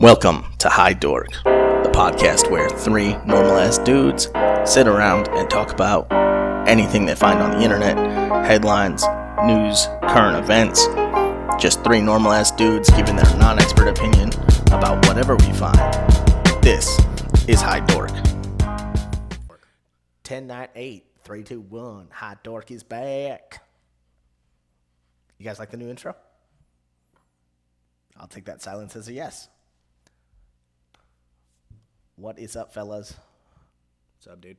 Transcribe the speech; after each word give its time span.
Welcome 0.00 0.44
to 0.58 0.68
High 0.68 0.92
Dork, 0.92 1.26
the 1.42 1.90
podcast 1.92 2.48
where 2.52 2.70
three 2.70 3.16
normal 3.26 3.56
ass 3.56 3.78
dudes 3.78 4.26
sit 4.64 4.86
around 4.86 5.26
and 5.30 5.50
talk 5.50 5.72
about 5.72 6.06
anything 6.68 7.04
they 7.04 7.16
find 7.16 7.40
on 7.40 7.50
the 7.50 7.64
internet 7.64 7.98
headlines, 8.46 9.04
news, 9.44 9.88
current 10.02 10.36
events. 10.36 10.86
Just 11.60 11.82
three 11.82 12.00
normal 12.00 12.30
ass 12.30 12.52
dudes 12.52 12.88
giving 12.90 13.16
their 13.16 13.36
non 13.38 13.58
expert 13.58 13.88
opinion 13.88 14.28
about 14.68 15.04
whatever 15.08 15.34
we 15.34 15.52
find. 15.54 15.76
This 16.62 16.96
is 17.48 17.60
High 17.60 17.80
Dork. 17.80 18.12
10, 20.22 20.46
9, 20.46 20.68
8, 20.76 21.06
3, 21.24 21.42
2, 21.42 21.60
1. 21.60 22.08
High 22.12 22.36
Dork 22.44 22.70
is 22.70 22.84
back. 22.84 23.66
You 25.38 25.44
guys 25.44 25.58
like 25.58 25.72
the 25.72 25.76
new 25.76 25.90
intro? 25.90 26.14
I'll 28.16 28.28
take 28.28 28.44
that 28.44 28.62
silence 28.62 28.94
as 28.94 29.08
a 29.08 29.12
yes. 29.12 29.48
What 32.18 32.40
is 32.40 32.56
up, 32.56 32.74
fellas? 32.74 33.14
What's 34.16 34.26
up, 34.26 34.40
dude? 34.40 34.56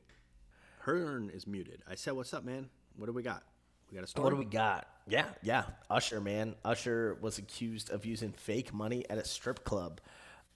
Hearn 0.78 1.28
is 1.28 1.46
muted. 1.46 1.82
I 1.86 1.94
said, 1.94 2.14
"What's 2.14 2.32
up, 2.32 2.42
man? 2.42 2.70
What 2.96 3.04
do 3.04 3.12
we 3.12 3.22
got? 3.22 3.42
We 3.90 3.96
got 3.96 4.04
a 4.04 4.06
story." 4.06 4.24
What 4.24 4.30
do 4.30 4.36
we 4.36 4.46
got? 4.46 4.88
Yeah, 5.06 5.26
yeah. 5.42 5.64
Usher, 5.90 6.22
man. 6.22 6.54
Usher 6.64 7.18
was 7.20 7.36
accused 7.36 7.90
of 7.90 8.06
using 8.06 8.32
fake 8.32 8.72
money 8.72 9.04
at 9.10 9.18
a 9.18 9.26
strip 9.26 9.62
club. 9.62 10.00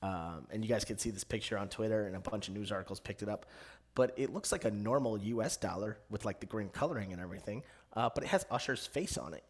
Um, 0.00 0.46
and 0.50 0.64
you 0.64 0.68
guys 0.70 0.86
can 0.86 0.96
see 0.96 1.10
this 1.10 1.24
picture 1.24 1.58
on 1.58 1.68
Twitter, 1.68 2.06
and 2.06 2.16
a 2.16 2.20
bunch 2.20 2.48
of 2.48 2.54
news 2.54 2.72
articles 2.72 3.00
picked 3.00 3.22
it 3.22 3.28
up. 3.28 3.44
But 3.94 4.14
it 4.16 4.32
looks 4.32 4.50
like 4.50 4.64
a 4.64 4.70
normal 4.70 5.18
U.S. 5.18 5.58
dollar 5.58 5.98
with 6.08 6.24
like 6.24 6.40
the 6.40 6.46
green 6.46 6.70
coloring 6.70 7.12
and 7.12 7.20
everything. 7.20 7.64
Uh, 7.92 8.08
but 8.14 8.24
it 8.24 8.28
has 8.28 8.46
Usher's 8.50 8.86
face 8.86 9.18
on 9.18 9.34
it. 9.34 9.44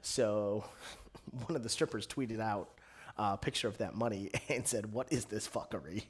So 0.00 0.62
one 1.46 1.56
of 1.56 1.64
the 1.64 1.68
strippers 1.68 2.06
tweeted 2.06 2.38
out 2.40 2.70
a 3.16 3.36
picture 3.36 3.66
of 3.66 3.78
that 3.78 3.96
money 3.96 4.30
and 4.48 4.64
said, 4.64 4.92
"What 4.92 5.12
is 5.12 5.24
this 5.24 5.48
fuckery?" 5.48 6.04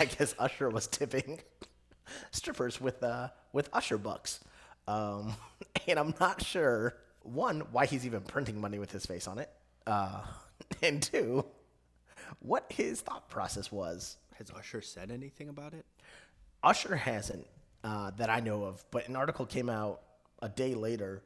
I 0.00 0.06
guess 0.06 0.34
Usher 0.38 0.70
was 0.70 0.86
tipping 0.86 1.40
strippers 2.30 2.80
with 2.80 3.02
uh, 3.02 3.28
with 3.52 3.68
Usher 3.74 3.98
bucks, 3.98 4.40
um, 4.88 5.34
and 5.86 5.98
I'm 5.98 6.14
not 6.18 6.42
sure 6.42 6.96
one 7.22 7.60
why 7.70 7.84
he's 7.84 8.06
even 8.06 8.22
printing 8.22 8.58
money 8.58 8.78
with 8.78 8.90
his 8.90 9.04
face 9.04 9.28
on 9.28 9.38
it, 9.38 9.50
uh, 9.86 10.22
and 10.82 11.02
two, 11.02 11.44
what 12.38 12.64
his 12.70 13.02
thought 13.02 13.28
process 13.28 13.70
was. 13.70 14.16
Has 14.38 14.50
Usher 14.50 14.80
said 14.80 15.10
anything 15.10 15.50
about 15.50 15.74
it? 15.74 15.84
Usher 16.62 16.96
hasn't 16.96 17.46
uh, 17.84 18.10
that 18.12 18.30
I 18.30 18.40
know 18.40 18.64
of, 18.64 18.82
but 18.90 19.06
an 19.06 19.16
article 19.16 19.44
came 19.44 19.68
out 19.68 20.00
a 20.40 20.48
day 20.48 20.74
later 20.74 21.22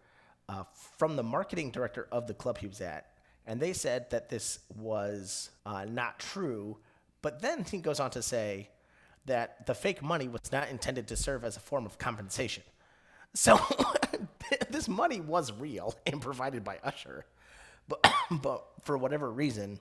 uh, 0.49 0.65
from 0.99 1.15
the 1.15 1.23
marketing 1.23 1.71
director 1.71 2.09
of 2.11 2.27
the 2.27 2.35
club 2.35 2.59
he 2.59 2.67
was 2.67 2.81
at, 2.81 3.07
and 3.47 3.61
they 3.61 3.73
said 3.73 4.11
that 4.11 4.31
this 4.31 4.59
was 4.77 5.51
uh, 5.65 5.85
not 5.85 6.19
true. 6.19 6.77
But 7.25 7.41
then 7.41 7.65
he 7.65 7.79
goes 7.79 8.01
on 8.01 8.11
to 8.11 8.23
say 8.23 8.69
that 9.25 9.67
the 9.67 9.75
fake 9.75 10.03
money 10.03 10.29
was 10.29 10.53
not 10.53 10.69
intended 10.69 11.09
to 11.09 11.17
serve 11.17 11.43
as 11.43 11.57
a 11.57 11.61
form 11.61 11.87
of 11.87 11.97
compensation. 11.97 12.63
So 13.33 13.59
this 14.71 14.89
money 14.89 15.23
was 15.23 15.51
real 15.51 15.95
and 16.07 16.21
provided 16.21 16.65
by 16.65 16.81
Usher, 16.85 17.25
but 17.89 18.07
but 18.31 18.67
for 18.83 18.99
whatever 18.99 19.33
reason, 19.33 19.81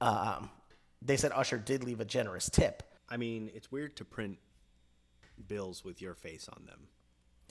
um, 0.00 0.48
they 1.02 1.18
said 1.18 1.32
Usher 1.34 1.58
did 1.58 1.84
leave 1.84 2.00
a 2.00 2.06
generous 2.06 2.48
tip. 2.48 2.82
I 3.10 3.18
mean, 3.18 3.50
it's 3.54 3.70
weird 3.70 3.94
to 3.96 4.06
print 4.06 4.38
bills 5.48 5.84
with 5.84 6.00
your 6.00 6.14
face 6.14 6.48
on 6.48 6.64
them 6.64 6.80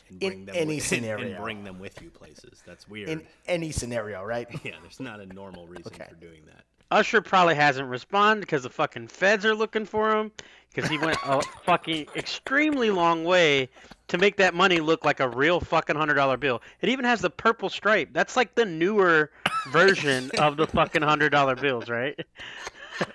and 0.10 0.24
In 0.24 0.30
bring 0.30 0.46
them 0.46 0.56
any 0.58 0.76
with, 0.78 0.86
scenario. 0.88 1.36
and 1.36 1.44
bring 1.44 1.64
them 1.64 1.78
with 1.78 2.02
you 2.02 2.10
places. 2.10 2.64
That's 2.66 2.90
weird. 2.90 3.10
In 3.10 3.28
any 3.46 3.72
scenario, 3.72 4.24
right? 4.24 4.48
yeah, 4.64 4.72
there's 4.82 5.00
not 5.00 5.20
a 5.20 5.28
normal 5.28 5.68
reason 5.68 5.94
Okay. 5.94 6.08
for 6.10 6.16
doing 6.16 6.42
that. 6.48 6.64
Usher 6.92 7.22
probably 7.22 7.56
hasn't 7.56 7.88
responded 7.88 8.42
because 8.42 8.64
the 8.64 8.70
fucking 8.70 9.08
feds 9.08 9.46
are 9.46 9.56
looking 9.56 9.86
for 9.86 10.12
him 10.12 10.32
because 10.74 10.90
he 10.90 10.98
went 10.98 11.18
a 11.26 11.42
fucking 11.64 12.08
extremely 12.16 12.92
long 12.92 13.24
way 13.24 13.70
to 14.10 14.18
make 14.18 14.36
that 14.38 14.54
money 14.54 14.82
look 14.82 15.06
like 15.06 15.22
a 15.22 15.30
real 15.30 15.62
fucking 15.62 15.96
hundred 15.96 16.16
dollar 16.16 16.36
bill. 16.36 16.62
It 16.82 16.90
even 16.90 17.06
has 17.06 17.22
the 17.22 17.30
purple 17.30 17.70
stripe. 17.70 18.10
That's 18.12 18.36
like 18.36 18.56
the 18.56 18.66
newer 18.66 19.32
version 19.70 20.30
of 20.38 20.58
the 20.58 20.68
fucking 20.68 21.02
hundred 21.02 21.30
dollar 21.30 21.56
bills, 21.56 21.90
right? 21.90 22.20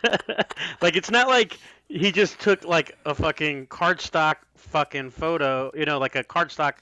like 0.80 0.96
it's 0.96 1.10
not 1.10 1.28
like 1.28 1.58
he 1.88 2.10
just 2.10 2.40
took 2.40 2.64
like 2.64 2.96
a 3.04 3.14
fucking 3.14 3.66
cardstock 3.66 4.36
fucking 4.54 5.10
photo, 5.10 5.70
you 5.74 5.84
know, 5.84 5.98
like 5.98 6.16
a 6.16 6.24
cardstock 6.24 6.74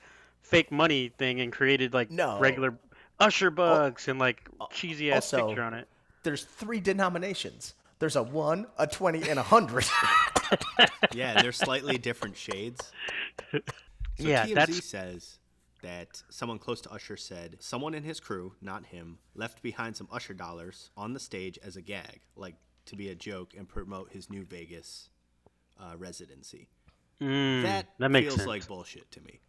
fake 0.43 0.71
money 0.71 1.11
thing 1.19 1.41
and 1.41 1.53
created 1.53 1.93
like 1.93 2.11
No. 2.11 2.39
regular 2.39 2.79
Usher 3.19 3.51
bugs 3.51 4.09
and 4.09 4.19
like 4.19 4.49
cheesy 4.71 5.11
ass 5.11 5.31
picture 5.31 5.63
on 5.63 5.75
it. 5.75 5.89
There's 6.25 6.45
three 6.45 6.81
denominations. 6.81 7.75
There's 8.01 8.17
a 8.17 8.23
one, 8.23 8.67
a 8.79 8.87
twenty, 8.89 9.29
and 9.29 9.39
a 9.39 9.43
hundred. 9.45 9.85
Yeah, 11.13 11.41
they're 11.43 11.53
slightly 11.53 11.97
different 11.99 12.37
shades. 12.37 12.93
So 13.51 13.61
Yeah, 14.19 14.47
TMZ 14.47 14.55
that's- 14.55 14.85
says 14.85 15.39
that 15.83 16.23
someone 16.31 16.59
close 16.59 16.81
to 16.83 16.93
Usher 16.93 17.17
said 17.17 17.57
someone 17.61 17.95
in 17.95 18.03
his 18.05 18.21
crew, 18.21 18.55
not 18.61 18.87
him, 18.87 19.19
left 19.35 19.63
behind 19.63 19.97
some 19.97 20.09
Usher 20.13 20.35
dollars 20.35 20.91
on 20.97 21.13
the 21.13 21.21
stage 21.21 21.59
as 21.65 21.77
a 21.77 21.83
gag, 21.83 22.21
like 22.37 22.55
to 22.87 22.97
be 22.97 23.09
a 23.11 23.15
joke 23.15 23.55
and 23.57 23.69
promote 23.69 24.13
his 24.13 24.29
new 24.31 24.45
Vegas 24.45 25.09
uh, 25.81 25.97
residency. 25.97 26.69
Mm, 27.21 27.63
that, 27.63 27.87
that 27.99 28.11
makes 28.11 28.27
feels 28.27 28.37
sense. 28.39 28.49
like 28.49 28.67
bullshit 28.69 29.11
to 29.13 29.21
me. 29.23 29.41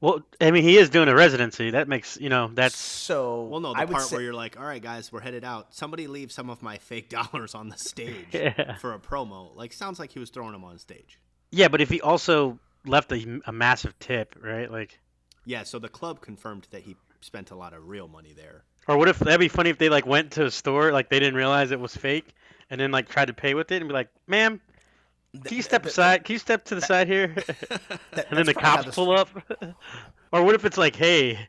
Well, 0.00 0.22
I 0.40 0.50
mean, 0.50 0.62
he 0.62 0.78
is 0.78 0.88
doing 0.88 1.08
a 1.08 1.14
residency. 1.14 1.70
That 1.72 1.86
makes 1.88 2.18
you 2.18 2.28
know 2.30 2.50
that's 2.54 2.76
so 2.76 3.42
Well, 3.44 3.60
no, 3.60 3.74
the 3.74 3.80
I 3.80 3.86
part 3.86 4.02
say, 4.04 4.16
where 4.16 4.24
you're 4.24 4.34
like, 4.34 4.58
"All 4.58 4.64
right, 4.64 4.82
guys, 4.82 5.12
we're 5.12 5.20
headed 5.20 5.44
out. 5.44 5.74
Somebody 5.74 6.06
leave 6.06 6.32
some 6.32 6.48
of 6.48 6.62
my 6.62 6.78
fake 6.78 7.08
dollars 7.18 7.54
on 7.54 7.68
the 7.68 7.76
stage 7.76 8.26
Yeah. 8.32 8.76
for 8.78 8.94
a 8.94 8.98
promo." 8.98 9.54
Like, 9.54 9.72
sounds 9.72 9.98
like 9.98 10.12
he 10.12 10.18
was 10.18 10.30
throwing 10.30 10.52
them 10.52 10.64
on 10.64 10.78
stage. 10.78 11.18
yeah. 11.50 11.68
But 11.68 11.80
if 11.82 11.90
he 11.90 12.00
also 12.00 12.58
left 12.86 13.12
a, 13.12 13.40
a 13.46 13.52
massive 13.52 13.98
tip, 13.98 14.36
right? 14.40 14.70
Like, 14.70 14.98
Yeah, 15.44 15.64
so 15.64 15.78
the 15.78 15.88
club 15.90 16.22
confirmed 16.22 16.66
that 16.70 16.82
he 16.82 16.96
spent 17.20 17.50
a 17.50 17.54
lot 17.54 17.74
of 17.74 17.86
real 17.86 18.08
money 18.08 18.32
there. 18.34 18.64
or 18.88 18.96
what 18.96 19.08
if 19.08 19.18
that'd 19.18 19.38
be 19.38 19.48
funny 19.48 19.68
if 19.68 19.76
they 19.76 19.90
like 19.90 20.06
went 20.06 20.30
to 20.32 20.46
a 20.46 20.50
store 20.50 20.90
like 20.92 21.10
they 21.10 21.18
didn't 21.20 21.34
realize 21.34 21.70
it 21.72 21.78
was 21.78 21.94
fake 21.94 22.34
and 22.70 22.80
then 22.80 22.90
like 22.90 23.06
tried 23.10 23.26
to 23.26 23.34
pay 23.34 23.52
with 23.52 23.70
it 23.70 23.82
and 23.82 23.88
be 23.88 23.92
like, 23.92 24.08
"Ma'am, 24.26 24.62
can 25.44 25.56
you 25.56 25.62
step 25.62 25.86
aside? 25.86 26.24
Can 26.24 26.34
you 26.34 26.38
step 26.38 26.64
to 26.66 26.74
the 26.74 26.80
side 26.80 27.06
here?" 27.06 27.28
that- 28.12 28.26
and 28.30 28.38
then 28.38 28.46
the 28.46 28.54
cops 28.54 28.86
this- 28.86 28.94
pull 28.94 29.10
up. 29.12 29.28
or 30.32 30.42
what 30.44 30.54
if 30.54 30.64
it's 30.64 30.78
like, 30.78 30.96
"Hey." 30.96 31.48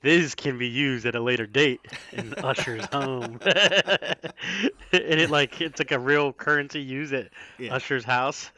This 0.00 0.36
can 0.36 0.58
be 0.58 0.68
used 0.68 1.06
at 1.06 1.16
a 1.16 1.20
later 1.20 1.44
date 1.44 1.80
in 2.12 2.32
Usher's 2.34 2.84
home, 2.92 3.40
and 3.44 4.32
it 4.92 5.28
like 5.28 5.60
it's 5.60 5.80
like 5.80 5.90
a 5.90 5.98
real 5.98 6.32
currency 6.32 6.80
used 6.80 7.12
at 7.12 7.30
Yeah. 7.58 7.74
Usher's 7.74 8.04
house. 8.04 8.48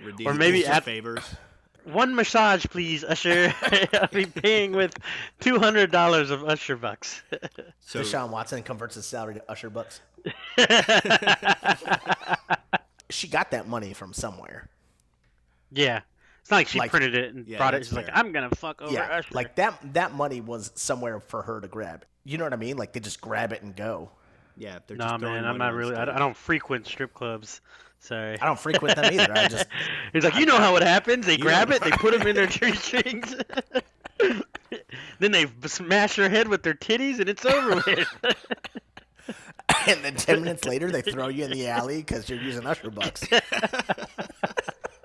Redeem 0.00 0.28
or 0.28 0.34
maybe 0.34 0.64
at 0.64 0.84
favors. 0.84 1.34
One 1.82 2.14
massage, 2.14 2.64
please, 2.66 3.02
Usher. 3.02 3.52
I'll 3.94 4.06
be 4.06 4.26
paying 4.26 4.70
with 4.70 4.96
two 5.40 5.58
hundred 5.58 5.90
dollars 5.90 6.30
of 6.30 6.44
Usher 6.44 6.76
bucks. 6.76 7.22
So 7.80 8.02
Deshaun 8.02 8.30
Watson 8.30 8.62
converts 8.62 8.94
his 8.94 9.04
salary 9.04 9.34
to 9.34 9.50
Usher 9.50 9.70
bucks. 9.70 10.00
She 13.14 13.28
got 13.28 13.50
that 13.52 13.68
money 13.68 13.92
from 13.94 14.12
somewhere. 14.12 14.68
yeah, 15.70 16.00
it's 16.40 16.50
not 16.50 16.58
like 16.58 16.68
she 16.68 16.78
Like- 16.78 16.90
printed 16.90 17.14
it 17.14 17.34
and 17.34 17.46
Yeah, 17.46 17.58
brought 17.58 17.74
it. 17.74 17.78
that's 17.78 17.88
She's 17.88 17.96
like. 17.96 18.08
I'm 18.12 18.32
gonna 18.32 18.50
fuck 18.50 18.82
over 18.82 18.92
yeah, 18.92 19.06
Usher. 19.18 19.28
like 19.34 19.54
that. 19.56 19.78
That 19.94 20.12
money 20.14 20.40
was 20.40 20.70
somewhere 20.74 21.20
for 21.20 21.42
her 21.42 21.60
to 21.60 21.68
grab. 21.68 22.04
You 22.24 22.38
know 22.38 22.44
what 22.44 22.52
I 22.52 22.56
mean? 22.56 22.76
Like 22.76 22.92
they 22.92 23.00
just 23.00 23.20
grab 23.20 23.52
it 23.52 23.62
and 23.62 23.74
go. 23.76 24.10
yeah, 24.56 24.78
they're 24.86 24.96
nah, 24.96 25.12
just 25.12 25.22
man, 25.22 25.44
I'm 25.44 25.58
not 25.58 25.74
really. 25.74 25.94
I, 25.96 26.04
stage. 26.04 26.14
I 26.14 26.18
don't 26.18 26.36
frequent 26.36 26.86
strip 26.86 27.12
clubs. 27.14 27.60
Sorry. 28.00 28.38
I 28.38 28.44
don't 28.46 28.58
frequent 28.58 28.96
them 28.96 29.12
either. 29.18 29.32
I 29.32 29.48
just 29.48 29.66
He's 30.12 30.24
like, 30.24 30.34
you 30.36 30.44
know 30.46 30.58
how 30.58 30.76
it 30.76 30.82
happens. 30.82 31.24
They 31.26 31.36
grab 31.38 31.70
know- 31.70 31.76
it, 31.76 31.82
they 31.82 31.90
put 31.92 32.16
them 32.18 32.26
in 32.26 32.34
their 32.36 32.46
tree 32.46 32.74
strings, 32.74 33.34
then 35.18 35.32
they 35.32 35.46
smash 35.66 36.16
their 36.16 36.28
head 36.28 36.48
with 36.48 36.62
their 36.62 36.74
titties, 36.74 37.18
and 37.20 37.28
it's 37.28 37.44
over 37.46 37.76
with. 37.76 38.08
and 39.86 40.04
then 40.04 40.14
ten 40.14 40.40
minutes 40.40 40.64
later 40.64 40.90
they 40.90 41.02
throw 41.02 41.28
you 41.28 41.44
in 41.44 41.50
the 41.50 41.68
alley 41.68 41.98
because 41.98 42.28
you're 42.28 42.40
using 42.40 42.66
Usher 42.66 42.90
bucks. 42.90 43.26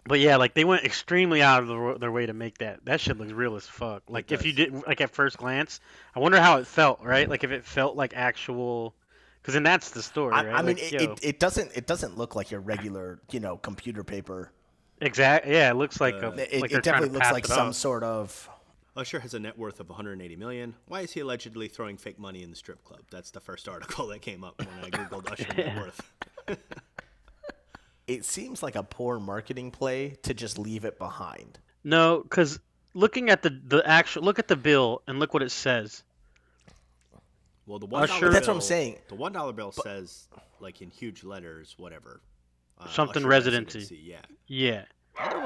But 0.06 0.20
yeah, 0.22 0.38
like 0.38 0.56
they 0.56 0.64
went 0.64 0.86
extremely 0.86 1.44
out 1.44 1.62
of 1.62 1.68
their, 1.68 1.98
their 2.00 2.12
way 2.12 2.26
to 2.26 2.34
make 2.34 2.58
that. 2.58 2.84
That 2.84 3.00
shit 3.00 3.20
looks 3.20 3.32
real 3.32 3.56
as 3.56 3.68
fuck. 3.68 4.02
Like 4.10 4.32
if 4.32 4.44
you 4.44 4.54
didn't 4.54 4.88
like 4.88 5.02
at 5.02 5.12
first 5.12 5.38
glance, 5.38 5.80
I 6.16 6.20
wonder 6.20 6.42
how 6.42 6.58
it 6.58 6.66
felt, 6.66 7.04
right? 7.04 7.30
Like 7.30 7.44
if 7.44 7.52
it 7.52 7.64
felt 7.64 7.96
like 7.96 8.14
actual, 8.16 8.96
because 9.40 9.54
then 9.54 9.62
that's 9.62 9.92
the 9.92 10.02
story, 10.02 10.34
I, 10.34 10.46
right? 10.46 10.56
I 10.56 10.62
mean, 10.64 10.78
Like, 10.78 10.94
it, 10.94 11.02
it, 11.04 11.20
it 11.22 11.40
doesn't 11.40 11.78
it 11.78 11.86
doesn't 11.86 12.18
look 12.18 12.36
like 12.36 12.50
your 12.50 12.60
regular 12.60 13.20
you 13.30 13.40
know 13.40 13.58
computer 13.58 14.04
paper. 14.04 14.52
exactly 15.00 15.54
Yeah, 15.54 15.70
it 15.70 15.76
looks 15.76 16.02
like 16.02 16.16
a. 16.16 16.30
Uh, 16.30 16.38
It, 16.38 16.60
like 16.60 16.72
it 16.72 16.74
they're 16.74 16.82
definitely 16.82 17.10
looks 17.10 17.32
like 17.32 17.46
some 17.46 17.68
off. 17.68 17.76
sort 17.76 18.02
of. 18.04 18.50
Usher 19.00 19.20
has 19.22 19.34
a 19.34 19.40
net 19.40 19.58
worth 19.58 19.80
of 19.80 19.88
180 19.88 20.36
million. 20.36 20.76
Why 20.88 21.02
is 21.02 21.14
he 21.14 21.22
allegedly 21.22 21.70
throwing 21.70 21.96
fake 21.96 22.20
money 22.20 22.44
in 22.44 22.50
the 22.50 22.56
strip 22.56 22.84
club? 22.84 23.00
That's 23.10 23.32
the 23.32 23.40
first 23.40 23.70
article 23.70 24.08
that 24.08 24.22
came 24.22 24.44
up 24.44 24.60
when 24.60 24.68
I 24.84 24.90
googled 24.90 25.32
Usher 25.32 25.54
net 25.56 25.78
worth. 25.78 26.02
It 28.08 28.26
seems 28.26 28.62
like 28.62 28.76
a 28.76 28.84
poor 28.84 29.20
marketing 29.20 29.72
play 29.72 30.18
to 30.24 30.34
just 30.34 30.58
leave 30.60 30.84
it 30.84 30.98
behind. 31.00 31.60
No, 31.84 32.22
because 32.24 32.60
looking 32.94 33.30
at 33.30 33.42
the 33.42 33.52
the 33.66 33.82
actual 33.88 34.24
look 34.24 34.38
at 34.40 34.48
the 34.50 34.58
bill 34.58 35.02
and 35.08 35.18
look 35.20 35.34
what 35.34 35.44
it 35.44 35.52
says. 35.52 36.04
Well, 37.66 37.80
the 37.80 37.86
one 37.86 38.04
Usher- 38.04 38.20
dollar 38.20 38.32
That's 38.34 38.48
what 38.48 38.56
I'm 38.56 38.62
saying. 38.62 38.98
The 39.08 39.16
one 39.16 39.32
dollar 39.32 39.54
bill 39.54 39.72
says 39.72 40.28
like 40.60 40.82
in 40.82 40.90
huge 40.90 41.24
letters, 41.24 41.76
whatever. 41.78 42.20
uh, 42.80 42.88
Something 42.90 43.22
Usher 43.24 43.30
residency. 43.30 43.98
Yeah. 44.04 44.18
Yeah. 44.48 44.84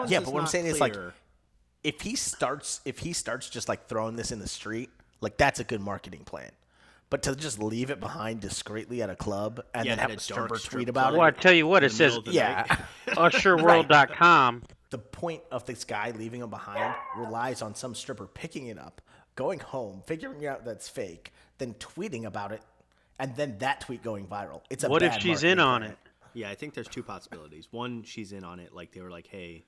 Yeah, 0.07 0.19
but 0.19 0.27
what 0.27 0.37
I'm 0.39 0.43
not 0.43 0.49
saying 0.51 0.67
is, 0.67 0.79
like, 0.79 0.93
clear. 0.93 1.13
If 1.83 2.01
he 2.01 2.15
starts 2.15 2.81
if 2.85 2.99
he 2.99 3.13
starts 3.13 3.49
just 3.49 3.67
like 3.69 3.87
throwing 3.87 4.15
this 4.15 4.31
in 4.31 4.39
the 4.39 4.47
street, 4.47 4.89
like 5.21 5.37
that's 5.37 5.59
a 5.59 5.63
good 5.63 5.81
marketing 5.81 6.23
plan. 6.25 6.51
But 7.09 7.21
to 7.23 7.35
just 7.35 7.59
leave 7.61 7.91
it 7.91 7.99
behind 7.99 8.39
discreetly 8.39 9.03
at 9.03 9.09
a 9.11 9.15
club 9.15 9.63
and 9.75 9.85
Yeah, 9.85 9.91
then 9.95 9.99
at 9.99 10.09
have 10.09 10.11
a 10.11 10.13
a 10.15 10.19
stripper 10.19 10.57
tweet 10.57 10.89
about 10.89 11.09
club. 11.09 11.13
it. 11.13 11.17
Well, 11.19 11.27
I 11.27 11.31
tell 11.31 11.53
you 11.53 11.67
what, 11.67 11.83
it 11.83 11.91
says 11.91 12.13
middle 12.13 12.19
of 12.19 12.25
the 12.25 12.31
yeah. 12.33 12.65
night. 12.69 12.79
usherworld.com. 13.17 14.63
the 14.89 14.97
point 14.97 15.41
of 15.51 15.65
this 15.65 15.83
guy 15.83 16.11
leaving 16.17 16.41
him 16.41 16.49
behind 16.49 16.95
relies 17.17 17.61
on 17.61 17.75
some 17.75 17.93
stripper 17.95 18.27
picking 18.27 18.67
it 18.67 18.77
up, 18.79 19.01
going 19.35 19.59
home, 19.59 20.01
figuring 20.05 20.45
out 20.47 20.65
that's 20.65 20.89
fake, 20.89 21.31
then 21.57 21.73
tweeting 21.75 22.25
about 22.25 22.51
it, 22.51 22.61
and 23.19 23.35
then 23.35 23.57
that 23.59 23.81
tweet 23.81 24.03
going 24.03 24.25
viral. 24.27 24.61
It's 24.69 24.83
a 24.83 24.89
What 24.89 25.03
if 25.03 25.19
she's 25.21 25.43
in 25.43 25.59
on 25.59 25.81
plan. 25.81 25.91
it? 25.91 25.97
Yeah, 26.35 26.49
I 26.49 26.55
think 26.55 26.73
there's 26.73 26.87
two 26.87 27.03
possibilities. 27.03 27.67
One, 27.71 28.01
she's 28.03 28.31
in 28.31 28.43
on 28.43 28.59
it. 28.59 28.73
Like 28.73 28.91
they 28.91 29.01
were 29.01 29.11
like, 29.11 29.27
"Hey, 29.27 29.65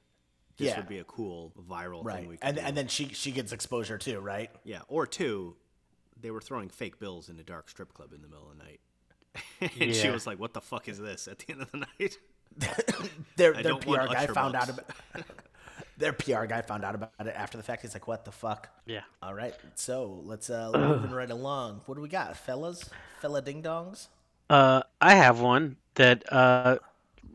this 0.57 0.69
Yeah. 0.69 0.78
would 0.78 0.88
be 0.88 1.00
a 1.00 1.04
cool 1.04 1.54
viral 1.69 1.98
thing 2.00 2.06
Right, 2.06 2.28
we 2.28 2.38
could 2.38 2.44
and 2.48 2.56
do." 2.57 2.63
and 2.63 2.78
then 2.78 2.88
she 2.88 3.10
she 3.10 3.31
gets 3.31 3.52
exposure 3.52 3.98
too, 3.98 4.19
right? 4.19 4.50
yeah, 4.63 4.81
or 4.88 5.06
two, 5.07 5.56
they 6.19 6.31
were 6.31 6.42
throwing 6.42 6.69
fake 6.69 7.00
bills 7.00 7.30
in 7.30 7.40
a 7.40 7.44
dark 7.44 7.69
strip 7.69 7.94
club 7.94 8.13
in 8.13 8.22
the 8.22 8.28
middle 8.28 8.50
of 8.50 8.57
the 8.57 8.63
night, 8.63 8.80
and 9.81 9.94
she 9.96 10.10
was 10.10 10.25
like, 10.25 10.40
"What 10.40 10.54
the 10.54 10.62
fuck 10.62 10.88
is 10.88 10.98
this?" 10.98 11.28
At 11.28 11.40
the 11.40 11.52
end 11.54 11.62
of 11.62 11.72
the 11.72 11.78
night, 12.00 12.18
their 13.36 13.56
I 13.56 13.62
their 13.62 13.72
don't 13.74 13.81
PR 13.81 13.90
want 13.90 14.12
guy 14.12 14.24
Usher 14.24 14.34
found 14.34 14.56
out 14.56 14.69
about 14.69 14.86
their 15.98 16.13
PR 16.13 16.46
guy 16.46 16.62
found 16.62 16.84
out 16.86 16.96
about 16.96 17.12
it 17.19 17.28
after 17.36 17.58
the 17.58 17.63
fact. 17.63 17.81
He's 17.81 17.94
like, 17.94 18.08
"What 18.08 18.24
the 18.25 18.31
fuck?" 18.31 18.69
Yeah. 18.86 19.01
All 19.22 19.34
right, 19.34 19.54
so 19.75 20.22
let's 20.24 20.50
uh 20.50 20.72
moving 20.74 21.12
right 21.12 21.30
along. 21.30 21.81
What 21.86 21.96
do 21.96 22.01
we 22.01 22.10
got, 22.10 22.38
fellas? 22.38 22.90
Fella 23.19 23.42
ding 23.42 23.62
dongs. 23.62 24.08
Uh, 24.50 24.84
I 25.01 25.16
have 25.16 25.40
one 25.40 25.75
that 25.96 26.31
uh, 26.31 26.78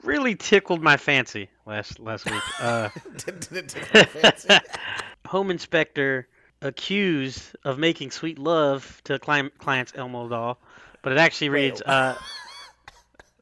really 0.04 0.36
tickled 0.36 0.80
my 0.82 0.96
fancy 0.96 1.48
last 1.70 2.00
last 2.00 2.30
week. 2.30 2.42
Uh, 2.60 2.88
Did 3.16 3.52
it 3.52 3.68
tickle 3.68 4.00
your 4.00 4.06
fancy? 4.06 4.48
home 5.26 5.50
inspector 5.50 6.26
accused 6.60 7.56
of 7.64 7.78
making 7.78 8.10
sweet 8.10 8.38
love 8.38 9.00
to 9.04 9.18
client, 9.18 9.56
client's 9.58 9.92
Elmo 9.94 10.28
doll, 10.28 10.58
but 11.02 11.12
it 11.12 11.18
actually 11.18 11.48
reads 11.48 11.80
uh, 11.80 12.16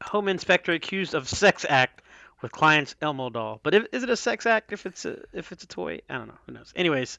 home 0.01 0.27
inspector 0.27 0.71
accused 0.71 1.15
of 1.15 1.27
sex 1.27 1.65
act 1.67 2.01
with 2.41 2.51
client's 2.51 2.95
Elmo 3.01 3.29
doll. 3.29 3.59
But 3.63 3.73
if, 3.73 3.87
is 3.91 4.03
it 4.03 4.09
a 4.09 4.15
sex 4.15 4.45
act 4.45 4.71
if 4.71 4.85
it's 4.85 5.03
a 5.05 5.17
if 5.33 5.51
it's 5.51 5.63
a 5.63 5.67
toy? 5.67 5.99
I 6.09 6.17
don't 6.19 6.27
know. 6.27 6.37
Who 6.45 6.53
knows? 6.53 6.71
Anyways, 6.75 7.17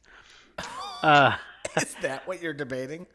uh, 1.02 1.36
Is 1.76 1.94
that 2.02 2.26
what 2.26 2.40
you're 2.40 2.54
debating? 2.54 3.06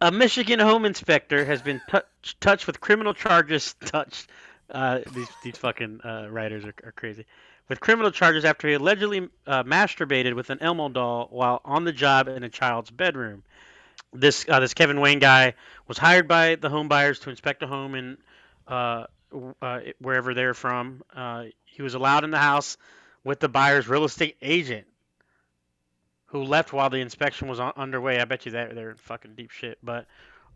a 0.00 0.10
Michigan 0.10 0.58
home 0.58 0.86
inspector 0.86 1.44
has 1.44 1.60
been 1.62 1.80
touch, 1.88 2.06
touched 2.40 2.66
with 2.66 2.80
criminal 2.80 3.14
charges. 3.14 3.74
Touched. 3.84 4.28
Uh, 4.70 5.00
these 5.12 5.28
these 5.42 5.56
fucking 5.56 6.00
uh, 6.04 6.28
writers 6.30 6.64
are, 6.64 6.74
are 6.84 6.92
crazy. 6.92 7.26
With 7.68 7.80
criminal 7.80 8.10
charges 8.10 8.44
after 8.44 8.68
he 8.68 8.74
allegedly 8.74 9.28
uh, 9.46 9.62
masturbated 9.64 10.34
with 10.34 10.50
an 10.50 10.58
Elmo 10.60 10.88
doll 10.88 11.28
while 11.30 11.60
on 11.64 11.84
the 11.84 11.92
job 11.92 12.28
in 12.28 12.42
a 12.44 12.48
child's 12.48 12.90
bedroom. 12.90 13.42
This 14.12 14.46
uh, 14.48 14.60
this 14.60 14.74
Kevin 14.74 15.00
Wayne 15.00 15.18
guy 15.18 15.54
was 15.88 15.98
hired 15.98 16.28
by 16.28 16.56
the 16.56 16.68
home 16.68 16.88
buyers 16.88 17.20
to 17.20 17.30
inspect 17.30 17.62
a 17.62 17.66
home 17.66 17.94
in 17.94 18.18
uh, 18.68 19.06
uh, 19.60 19.80
wherever 19.98 20.34
they're 20.34 20.54
from. 20.54 21.02
He 21.64 21.82
was 21.82 21.94
allowed 21.94 22.24
in 22.24 22.30
the 22.30 22.38
house 22.38 22.76
with 23.24 23.40
the 23.40 23.48
buyer's 23.48 23.88
real 23.88 24.04
estate 24.04 24.36
agent, 24.40 24.86
who 26.26 26.44
left 26.44 26.72
while 26.72 26.90
the 26.90 26.98
inspection 27.00 27.48
was 27.48 27.58
on, 27.58 27.72
underway. 27.76 28.20
I 28.20 28.24
bet 28.24 28.46
you 28.46 28.52
that 28.52 28.74
they're 28.74 28.90
in 28.90 28.96
fucking 28.96 29.34
deep 29.34 29.50
shit. 29.50 29.78
But 29.82 30.06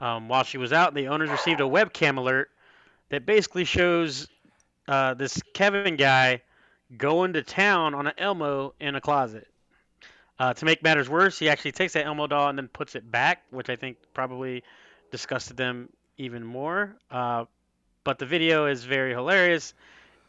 um, 0.00 0.28
while 0.28 0.44
she 0.44 0.58
was 0.58 0.72
out, 0.72 0.94
the 0.94 1.08
owners 1.08 1.30
received 1.30 1.60
a 1.60 1.64
webcam 1.64 2.18
alert 2.18 2.50
that 3.10 3.26
basically 3.26 3.64
shows 3.64 4.28
uh, 4.86 5.14
this 5.14 5.40
Kevin 5.54 5.96
guy 5.96 6.42
going 6.96 7.32
to 7.34 7.42
town 7.42 7.94
on 7.94 8.06
an 8.06 8.14
Elmo 8.18 8.74
in 8.80 8.94
a 8.94 9.00
closet. 9.00 9.46
Uh, 10.38 10.54
to 10.54 10.64
make 10.64 10.82
matters 10.82 11.08
worse, 11.08 11.38
he 11.38 11.48
actually 11.48 11.72
takes 11.72 11.92
that 11.94 12.06
Elmo 12.06 12.26
doll 12.26 12.48
and 12.48 12.56
then 12.56 12.68
puts 12.68 12.94
it 12.94 13.10
back, 13.10 13.42
which 13.50 13.68
I 13.68 13.76
think 13.76 13.96
probably 14.14 14.62
disgusted 15.10 15.56
them 15.56 15.88
even 16.16 16.44
more. 16.44 16.96
Uh, 17.10 17.44
but 18.04 18.18
the 18.18 18.26
video 18.26 18.66
is 18.66 18.84
very 18.84 19.12
hilarious, 19.12 19.74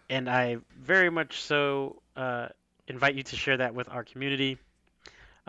and 0.09 0.29
I 0.29 0.57
very 0.77 1.09
much 1.09 1.41
so 1.41 2.01
uh, 2.15 2.47
invite 2.87 3.15
you 3.15 3.23
to 3.23 3.35
share 3.35 3.57
that 3.57 3.73
with 3.73 3.87
our 3.89 4.03
community. 4.03 4.57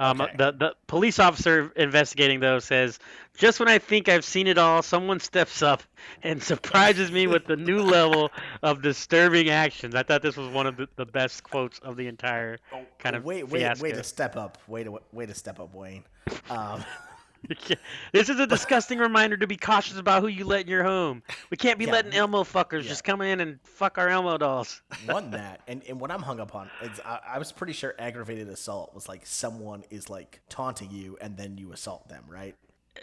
Um, 0.00 0.22
Okay. 0.22 0.34
the, 0.38 0.52
the 0.52 0.74
police 0.86 1.18
officer 1.18 1.72
investigating, 1.76 2.40
though, 2.40 2.58
says 2.58 2.98
just 3.36 3.60
when 3.60 3.68
I 3.68 3.78
think 3.78 4.08
I've 4.08 4.24
seen 4.24 4.46
it 4.46 4.56
all, 4.56 4.82
someone 4.82 5.20
steps 5.20 5.60
up 5.62 5.82
and 6.22 6.42
surprises 6.52 7.12
me 7.12 7.26
with 7.26 7.48
a 7.50 7.56
new 7.56 7.82
level 7.82 8.30
of 8.62 8.80
disturbing 8.80 9.50
actions. 9.50 9.94
I 9.94 10.02
thought 10.02 10.22
this 10.22 10.38
was 10.38 10.48
one 10.48 10.66
of 10.66 10.78
the, 10.78 10.88
the 10.96 11.04
best 11.04 11.42
quotes 11.44 11.78
of 11.80 11.96
the 11.96 12.06
entire 12.06 12.58
kind 12.98 13.14
of 13.14 13.24
wait, 13.24 13.44
wait, 13.48 13.60
fiasco. 13.60 13.84
way 13.84 13.92
to 13.92 14.02
step 14.02 14.36
up. 14.36 14.56
Wait 14.66 14.84
to 14.84 14.98
way 15.12 15.26
to 15.26 15.34
step 15.34 15.60
up, 15.60 15.74
Wayne. 15.74 16.04
Um, 16.48 16.82
this 18.12 18.28
is 18.28 18.38
a 18.38 18.46
disgusting 18.46 18.98
reminder 18.98 19.36
to 19.36 19.46
be 19.46 19.56
cautious 19.56 19.96
about 19.98 20.22
who 20.22 20.28
you 20.28 20.44
let 20.44 20.62
in 20.62 20.68
your 20.68 20.84
home. 20.84 21.22
We 21.50 21.56
can't 21.56 21.78
be 21.78 21.86
Yeah, 21.86 21.92
letting 21.92 22.12
we- 22.12 22.18
Elmo 22.18 22.44
fuckers 22.44 22.82
yeah. 22.82 22.88
just 22.90 23.04
come 23.04 23.20
in 23.22 23.40
and 23.40 23.58
fuck 23.64 23.98
our 23.98 24.08
Elmo 24.08 24.36
dolls. 24.38 24.82
one 25.06 25.30
that, 25.32 25.60
and, 25.66 25.82
and 25.88 26.00
what 26.00 26.10
I'm 26.10 26.22
hung 26.22 26.40
up 26.40 26.54
on 26.54 26.70
is 26.82 27.00
I, 27.04 27.20
I 27.34 27.38
was 27.38 27.50
pretty 27.52 27.72
sure 27.72 27.94
aggravated 27.98 28.48
assault 28.48 28.94
was 28.94 29.08
like 29.08 29.26
someone 29.26 29.84
is 29.90 30.10
like 30.10 30.40
taunting 30.48 30.90
you 30.90 31.16
and 31.20 31.36
then 31.36 31.56
you 31.58 31.72
assault 31.72 32.08
them, 32.08 32.24
right? 32.28 32.54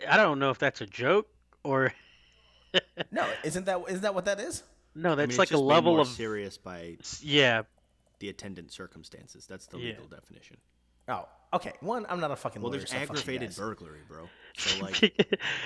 I 0.08 0.18
don't 0.18 0.40
know 0.40 0.52
if 0.52 0.60
that's 0.60 0.82
a 0.82 0.86
joke 0.86 1.28
or 1.64 1.94
No, 3.12 3.28
isn't 3.44 3.66
that 3.66 3.82
isn't 3.88 4.02
that 4.02 4.14
what 4.14 4.26
that 4.26 4.40
is? 4.40 4.64
no. 4.94 5.14
I 5.14 5.16
That's 5.16 5.30
mean, 5.30 5.38
like 5.38 5.50
a 5.50 5.52
just 5.54 5.64
made 5.64 5.68
level 5.68 5.94
more 5.94 6.02
of 6.02 6.08
serious 6.08 6.58
by 6.58 6.98
yeah. 7.22 7.64
the 8.20 8.30
attendant 8.30 8.72
circumstances. 8.72 9.46
That's 9.48 9.66
the 9.68 9.78
Yeah. 9.78 9.92
legal 9.94 10.08
definition. 10.08 10.58
Oh, 11.08 11.28
okay. 11.54 11.74
One, 11.82 12.06
I'm 12.10 12.20
not 12.20 12.32
a 12.32 12.36
fucking 12.36 12.62
Well, 12.62 12.72
lawyer. 12.72 12.80
there's 12.80 12.92
so 12.92 12.98
aggravated 12.98 13.56
burglary, 13.56 14.00
bro. 14.08 14.28
So 14.58 14.82
like, 14.84 14.96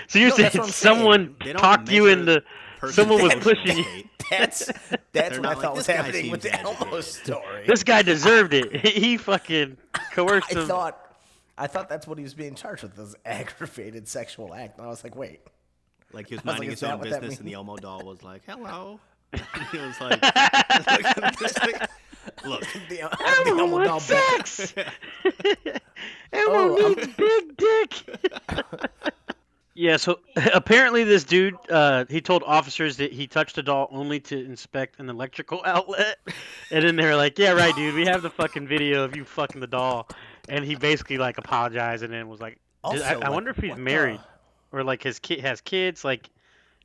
so 0.08 0.20
you're 0.20 0.30
No, 0.30 0.36
saying 0.36 0.50
that's 0.54 0.56
saying. 0.56 0.72
someone 0.98 1.36
talked 1.58 1.90
you 1.90 2.04
measure 2.06 2.20
into 2.20 2.44
someone 2.92 3.22
was 3.24 3.36
pushing 3.36 3.78
you. 3.78 4.04
That's 4.32 4.72
that's 5.12 5.38
what 5.38 5.46
I 5.46 5.54
thought 5.56 5.64
like, 5.64 5.76
was 5.76 5.88
happening 5.88 6.32
with 6.32 6.42
the 6.42 6.52
seems 6.56 6.64
Elmo 6.82 7.02
story. 7.02 7.66
This 7.68 7.84
guy 7.84 8.02
deserved 8.02 8.54
it. 8.54 8.74
He 8.88 9.18
fucking 9.18 9.76
coerced 10.14 10.56
I 10.56 10.60
him. 10.62 10.68
thought 10.68 10.98
I 11.58 11.68
thought 11.68 11.90
that's 11.90 12.08
what 12.08 12.18
he 12.18 12.24
was 12.24 12.34
being 12.34 12.56
charged 12.56 12.84
with, 12.84 12.96
this 12.96 13.14
aggravated 13.26 14.08
sexual 14.08 14.54
act. 14.54 14.78
And 14.78 14.88
I 14.88 14.90
was 14.90 15.04
like, 15.04 15.16
wait. 15.18 15.42
like 16.14 16.28
he 16.30 16.36
was 16.36 16.44
I 16.46 16.46
was 16.46 16.46
like, 16.46 16.58
minding 16.60 16.70
his 16.72 16.84
own 16.84 17.02
business, 17.02 17.40
and 17.40 17.48
the? 17.48 17.54
Elmo 17.54 17.76
doll 17.76 18.04
was 18.06 18.24
like, 18.24 18.44
"Hello." 18.48 19.00
And 19.34 19.42
he 19.72 19.78
was 19.78 20.00
like, 20.00 20.22
"Look, 22.46 22.62
The, 22.90 22.96
the 23.46 23.50
Elmo 23.50 23.84
doll 23.84 24.00
wants 24.00 24.06
sex. 24.06 24.74
Elmo 26.34 26.54
Oh, 26.54 26.82
I'm- 26.84 26.94
needs 26.96 27.08
big 27.16 27.58
dick. 27.58 28.64
yeah, 29.74 29.98
so 29.98 30.20
apparently 30.54 31.04
this 31.04 31.24
dude, 31.24 31.56
uh, 31.70 32.06
he 32.10 32.22
told 32.22 32.44
officers 32.46 32.98
that 32.98 33.12
he 33.12 33.28
touched 33.28 33.58
a 33.58 33.64
doll 33.64 33.88
only 33.92 34.20
to 34.22 34.44
inspect 34.44 35.00
an 35.00 35.10
electrical 35.10 35.62
outlet, 35.66 36.18
and 36.72 36.84
then 36.86 36.96
they're 36.96 37.16
like, 37.16 37.38
"Yeah, 37.38 37.52
right, 37.52 37.76
dude. 37.76 37.96
We 37.96 38.06
have 38.06 38.22
the 38.22 38.30
fucking 38.30 38.68
video 38.68 39.04
of 39.04 39.16
you 39.16 39.24
fucking 39.26 39.62
the 39.62 39.68
doll," 39.68 40.08
and 40.50 40.64
he 40.66 40.76
basically 40.76 41.18
like 41.18 41.38
apologized 41.38 42.04
and 42.04 42.14
then 42.14 42.28
was 42.30 42.40
like, 42.42 42.58
Also, 42.84 43.04
I, 43.04 43.14
I 43.14 43.30
wonder 43.30 43.52
if 43.52 43.58
he's 43.58 43.70
what 43.70 43.78
the- 43.78 43.84
married 43.84 44.20
or 44.72 44.84
like 44.84 45.04
his 45.04 45.20
kid 45.20 45.42
has 45.42 45.60
kids. 45.62 46.04
Like, 46.06 46.30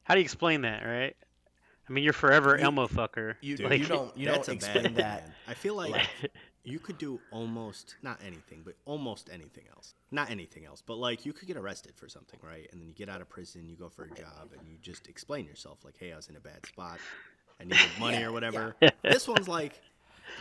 how 0.04 0.14
do 0.14 0.20
you 0.20 0.24
explain 0.24 0.62
that, 0.62 0.84
right? 0.84 1.16
I 1.88 1.92
mean, 1.92 2.02
you're 2.04 2.12
forever 2.12 2.56
You- 2.58 2.64
Elmo 2.64 2.86
fucker. 2.88 3.36
You, 3.40 3.56
Dude, 3.56 3.70
you 3.78 3.86
don't 3.86 4.16
you 4.16 4.26
that's 4.26 4.46
don't 4.48 4.56
a 4.56 4.60
bad 4.66 4.74
explain 4.76 4.94
that. 4.94 5.22
man. 5.24 5.34
I 5.48 5.54
feel 5.54 5.74
like 5.74 5.90
like- 5.92 6.32
you 6.64 6.80
could 6.80 6.98
do 6.98 7.20
almost 7.30 7.94
not 8.02 8.20
anything, 8.26 8.62
but 8.64 8.74
almost 8.86 9.30
anything 9.32 9.64
else. 9.72 9.94
Not 10.10 10.30
anything 10.30 10.64
else, 10.66 10.82
but 10.84 10.96
like 10.96 11.24
you 11.24 11.32
could 11.32 11.46
get 11.46 11.56
arrested 11.56 11.92
for 11.96 12.08
something, 12.08 12.40
right? 12.42 12.68
And 12.72 12.80
then 12.80 12.88
you 12.88 12.94
get 12.94 13.08
out 13.08 13.20
of 13.20 13.28
prison, 13.28 13.68
you 13.68 13.76
go 13.76 13.88
for 13.88 14.04
a 14.04 14.08
job, 14.10 14.50
and 14.58 14.66
you 14.68 14.76
just 14.82 15.06
explain 15.06 15.46
yourself, 15.46 15.84
like, 15.84 15.94
"Hey, 15.96 16.12
I 16.12 16.16
was 16.16 16.28
in 16.28 16.34
a 16.36 16.40
bad 16.40 16.66
spot, 16.66 16.98
I 17.60 17.64
needed 17.64 17.78
money 18.00 18.18
Yeah, 18.18 18.26
or 18.26 18.32
whatever." 18.32 18.74
yeah. 18.80 18.90
This 19.04 19.28
one's 19.28 19.46
like, 19.46 19.80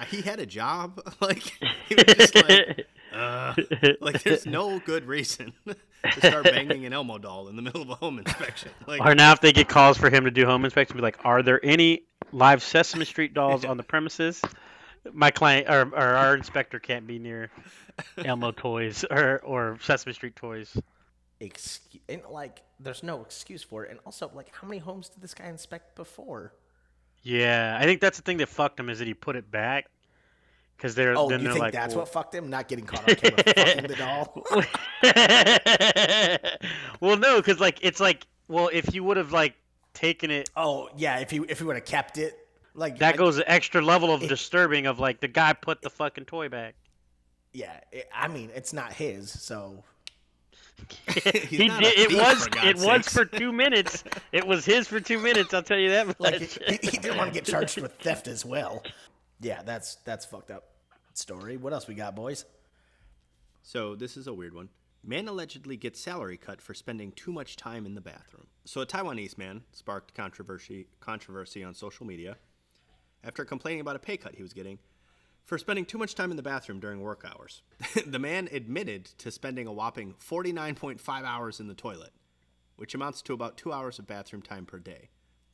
he 0.09 0.21
had 0.23 0.39
a 0.39 0.47
job, 0.47 0.99
like 1.21 1.43
he 1.87 1.93
was 1.93 2.05
just 2.05 2.33
like, 2.35 2.87
uh, 3.15 3.55
like 4.01 4.21
there's 4.23 4.45
no 4.45 4.79
good 4.79 5.05
reason 5.05 5.53
to 5.65 5.75
start 6.19 6.43
banging 6.43 6.85
an 6.85 6.93
Elmo 6.93 7.17
doll 7.17 7.47
in 7.47 7.55
the 7.55 7.61
middle 7.61 7.81
of 7.81 7.89
a 7.89 7.95
home 7.95 8.19
inspection. 8.19 8.71
Like, 8.87 9.01
Or 9.01 9.15
now, 9.15 9.31
if 9.31 9.41
they 9.41 9.53
get 9.53 9.67
calls 9.67 9.97
for 9.97 10.09
him 10.09 10.25
to 10.25 10.31
do 10.31 10.45
home 10.45 10.65
inspection, 10.65 10.95
be 10.97 11.01
like, 11.01 11.17
"Are 11.23 11.41
there 11.41 11.63
any 11.63 12.03
live 12.31 12.61
Sesame 12.61 13.05
Street 13.05 13.33
dolls 13.33 13.65
on 13.65 13.77
the 13.77 13.83
premises?" 13.83 14.41
My 15.13 15.31
client 15.31 15.69
or, 15.69 15.81
or 15.83 16.15
our 16.15 16.35
inspector 16.35 16.79
can't 16.79 17.07
be 17.07 17.19
near 17.19 17.51
Elmo 18.17 18.51
toys 18.51 19.05
or, 19.09 19.39
or 19.43 19.77
Sesame 19.81 20.13
Street 20.13 20.35
toys. 20.35 20.75
Excuse, 21.39 22.01
and 22.09 22.21
like, 22.29 22.61
there's 22.79 23.03
no 23.03 23.21
excuse 23.21 23.61
for 23.63 23.85
it. 23.85 23.91
And 23.91 23.99
also, 24.05 24.31
like, 24.33 24.53
how 24.53 24.67
many 24.67 24.79
homes 24.79 25.09
did 25.09 25.21
this 25.21 25.33
guy 25.33 25.47
inspect 25.47 25.95
before? 25.95 26.53
Yeah, 27.23 27.77
I 27.79 27.85
think 27.85 28.01
that's 28.01 28.17
the 28.17 28.23
thing 28.23 28.37
that 28.37 28.49
fucked 28.49 28.79
him 28.79 28.89
is 28.89 28.99
that 28.99 29.07
he 29.07 29.13
put 29.13 29.35
it 29.35 29.49
back 29.49 29.87
because 30.77 30.95
they're 30.95 31.17
Oh, 31.17 31.29
then 31.29 31.39
you 31.39 31.45
they're 31.45 31.53
think 31.53 31.63
like, 31.63 31.73
that's 31.73 31.93
well, 31.95 32.03
what 32.03 32.11
fucked 32.13 32.35
him? 32.35 32.49
Not 32.49 32.67
getting 32.67 32.85
caught 32.85 33.09
on 33.09 33.15
camera 33.15 33.43
fucking 33.55 33.87
the 33.87 33.95
doll? 33.95 34.43
well, 36.99 37.17
no, 37.17 37.37
because 37.37 37.59
like 37.59 37.79
it's 37.81 37.99
like 37.99 38.25
Well, 38.47 38.69
if 38.71 38.93
you 38.93 39.03
would 39.03 39.17
have 39.17 39.31
like 39.31 39.55
taken 39.93 40.31
it, 40.31 40.49
Oh 40.55 40.89
yeah, 40.97 41.19
if 41.19 41.29
he 41.31 41.37
if 41.49 41.59
he 41.59 41.65
would 41.65 41.75
have 41.75 41.85
kept 41.85 42.17
it, 42.17 42.37
like 42.73 42.99
that 42.99 43.17
goes 43.17 43.37
the 43.37 43.49
extra 43.49 43.81
level 43.81 44.13
of 44.13 44.23
It- 44.23 44.27
disturbing. 44.29 44.85
Of 44.85 44.99
like 44.99 45.19
the 45.21 45.27
guy 45.27 45.53
put 45.53 45.81
the 45.81 45.89
fucking 45.89 46.25
toy 46.25 46.49
back. 46.49 46.75
Yeah, 47.53 47.79
it, 47.91 48.09
I 48.13 48.27
mean 48.27 48.49
it's 48.53 48.73
not 48.73 48.91
his, 48.93 49.31
so 49.31 49.83
he 51.07 51.69
did. 51.69 51.71
It 51.83 52.11
was. 52.13 52.47
for 52.47 52.49
It 52.67 52.75
God's 52.77 52.85
was 52.85 53.07
for 53.07 53.23
two 53.23 53.53
minutes. 53.53 54.03
It 54.33 54.45
was 54.45 54.65
his 54.65 54.87
for 54.89 54.99
two 54.99 55.19
minutes. 55.19 55.53
I'll 55.53 55.63
tell 55.63 55.77
you 55.79 55.89
that 55.91 56.05
much. 56.07 56.19
like 56.19 56.41
he, 56.41 56.77
he 56.81 56.97
didn't 56.97 57.15
want 57.17 57.29
to 57.29 57.33
get 57.33 57.45
charged 57.45 57.79
with 57.81 57.93
theft 57.93 58.27
as 58.27 58.43
well. 58.43 58.83
Yeah, 59.41 59.61
that's 59.63 59.95
that's 60.05 60.25
fucked 60.25 60.51
up 60.51 60.69
story. 61.13 61.57
What 61.57 61.73
else 61.73 61.87
we 61.87 61.95
got, 61.95 62.15
boys? 62.15 62.45
So 63.63 63.95
this 63.95 64.17
is 64.17 64.27
a 64.27 64.33
weird 64.33 64.53
one. 64.53 64.69
Man 65.03 65.27
allegedly 65.27 65.77
gets 65.77 65.99
salary 65.99 66.37
cut 66.37 66.61
for 66.61 66.73
spending 66.73 67.11
too 67.11 67.31
much 67.31 67.55
time 67.55 67.85
in 67.85 67.95
the 67.95 68.01
bathroom. 68.01 68.47
So 68.63 68.81
a 68.81 68.85
Taiwanese 68.85 69.37
man 69.37 69.63
sparked 69.71 70.13
controversy 70.15 70.87
controversy 70.99 71.63
on 71.63 71.73
social 71.73 72.05
media 72.05 72.37
after 73.23 73.45
complaining 73.45 73.81
about 73.81 73.95
a 73.95 73.99
pay 73.99 74.17
cut 74.17 74.35
he 74.35 74.43
was 74.43 74.53
getting 74.53 74.79
for 75.43 75.59
spending 75.59 75.85
too 75.85 75.99
much 75.99 76.15
time 76.15 76.31
in 76.31 76.37
the 76.37 76.43
bathroom 76.43 76.79
during 76.79 77.01
work 77.01 77.23
hours. 77.23 77.61
the 78.05 78.19
man 78.19 78.49
admitted 78.51 79.05
to 79.19 79.29
spending 79.29 79.67
a 79.67 79.73
whopping 79.73 80.15
49.5 80.27 80.99
hours 81.23 81.59
in 81.59 81.67
the 81.67 81.75
toilet, 81.75 82.11
which 82.77 82.95
amounts 82.95 83.21
to 83.21 83.33
about 83.33 83.57
2 83.57 83.71
hours 83.71 83.99
of 83.99 84.07
bathroom 84.07 84.41
time 84.41 84.65
per 84.65 84.79
day, 84.79 85.09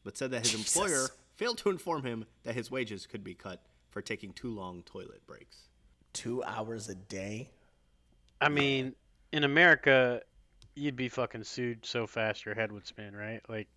but 0.06 0.18
said 0.18 0.32
that 0.32 0.42
his 0.42 0.52
Jesus. 0.52 0.76
employer 0.76 1.08
failed 1.36 1.58
to 1.58 1.70
inform 1.70 2.04
him 2.04 2.26
that 2.44 2.56
his 2.56 2.72
wages 2.72 3.06
could 3.06 3.24
be 3.24 3.34
cut 3.34 3.62
for 3.92 4.02
taking 4.02 4.34
too 4.34 4.50
long 4.54 4.82
toilet 4.84 5.26
breaks. 5.28 5.58
Two 6.14 6.44
hours 6.44 6.90
a 6.90 6.96
day. 6.96 7.52
I 8.42 8.50
mean, 8.50 8.96
in 9.32 9.44
America, 9.44 10.22
you'd 10.76 10.96
be 10.96 11.10
fucking 11.10 11.44
sued 11.44 11.86
so 11.86 12.08
fast 12.08 12.46
your 12.46 12.56
head 12.56 12.72
would 12.72 12.88
spin, 12.88 13.16
right? 13.16 13.42
Like, 13.48 13.68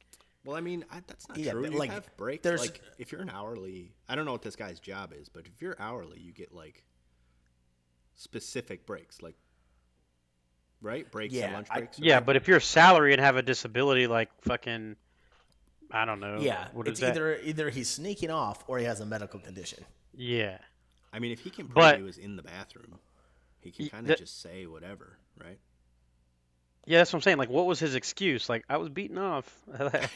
Well, 0.45 0.57
I 0.57 0.61
mean, 0.61 0.85
I, 0.91 1.01
that's 1.07 1.29
not 1.29 1.37
Yeah, 1.39 1.53
true. 1.53 1.65
You 1.65 1.79
like, 1.79 1.91
have 1.91 2.09
breaks. 2.17 2.43
there's- 2.43 2.61
Like, 2.61 2.81
if 2.99 3.13
you're 3.13 3.21
an 3.23 3.31
hourly, 3.31 3.93
I 4.09 4.15
don't 4.15 4.25
know 4.25 4.33
what 4.33 4.43
this 4.43 4.57
guy's 4.57 4.81
job 4.81 5.13
is, 5.13 5.29
but 5.29 5.47
if 5.47 5.61
you're 5.61 5.77
hourly, 5.79 6.19
you 6.21 6.33
get 6.33 6.53
like 6.55 6.85
specific 8.15 8.87
breaks, 8.87 9.21
like 9.23 9.37
right 10.81 11.11
breaks 11.11 11.35
Yeah, 11.35 11.47
and 11.47 11.55
lunch 11.55 11.69
I- 11.71 11.79
breaks. 11.81 11.99
yeah, 11.99 12.21
but 12.21 12.37
if 12.37 12.47
you're 12.49 12.61
salary 12.61 13.13
and 13.13 13.21
have 13.21 13.37
a 13.37 13.43
disability, 13.43 14.07
like 14.07 14.31
fucking, 14.43 14.97
I 15.91 16.05
don't 16.05 16.21
know. 16.21 16.39
Yeah, 16.41 16.69
what 16.73 16.89
it's 16.89 16.99
is 16.99 17.01
that? 17.01 17.11
either 17.17 17.39
either 17.43 17.71
he's 17.71 17.89
sneaking 17.91 18.31
off 18.31 18.65
or 18.67 18.79
he 18.79 18.85
has 18.85 19.01
a 19.01 19.07
medical 19.07 19.41
condition. 19.41 19.85
Yeah. 20.17 20.59
I 21.13 21.19
mean, 21.19 21.33
if 21.33 21.41
he 21.41 21.51
can 21.51 21.67
prove 21.67 21.75
but- 21.75 21.97
he 21.97 22.03
was 22.03 22.19
in 22.19 22.37
the 22.37 22.43
bathroom, 22.43 22.99
he 23.61 23.71
can 23.71 23.89
kind 23.89 24.11
of 24.11 24.19
just 24.19 24.43
say 24.43 24.67
whatever, 24.67 25.17
right? 25.43 25.59
Yeah, 26.87 26.99
that's 26.99 27.15
what 27.15 27.19
I'm 27.19 27.23
saying. 27.23 27.39
Like, 27.39 27.49
what 27.49 27.65
was 27.65 27.81
his 27.81 27.95
excuse? 27.95 28.47
Like, 28.51 28.63
I 28.69 28.77
was 28.77 28.91
beaten 28.91 29.17
off. 29.17 29.51
I 29.79 30.07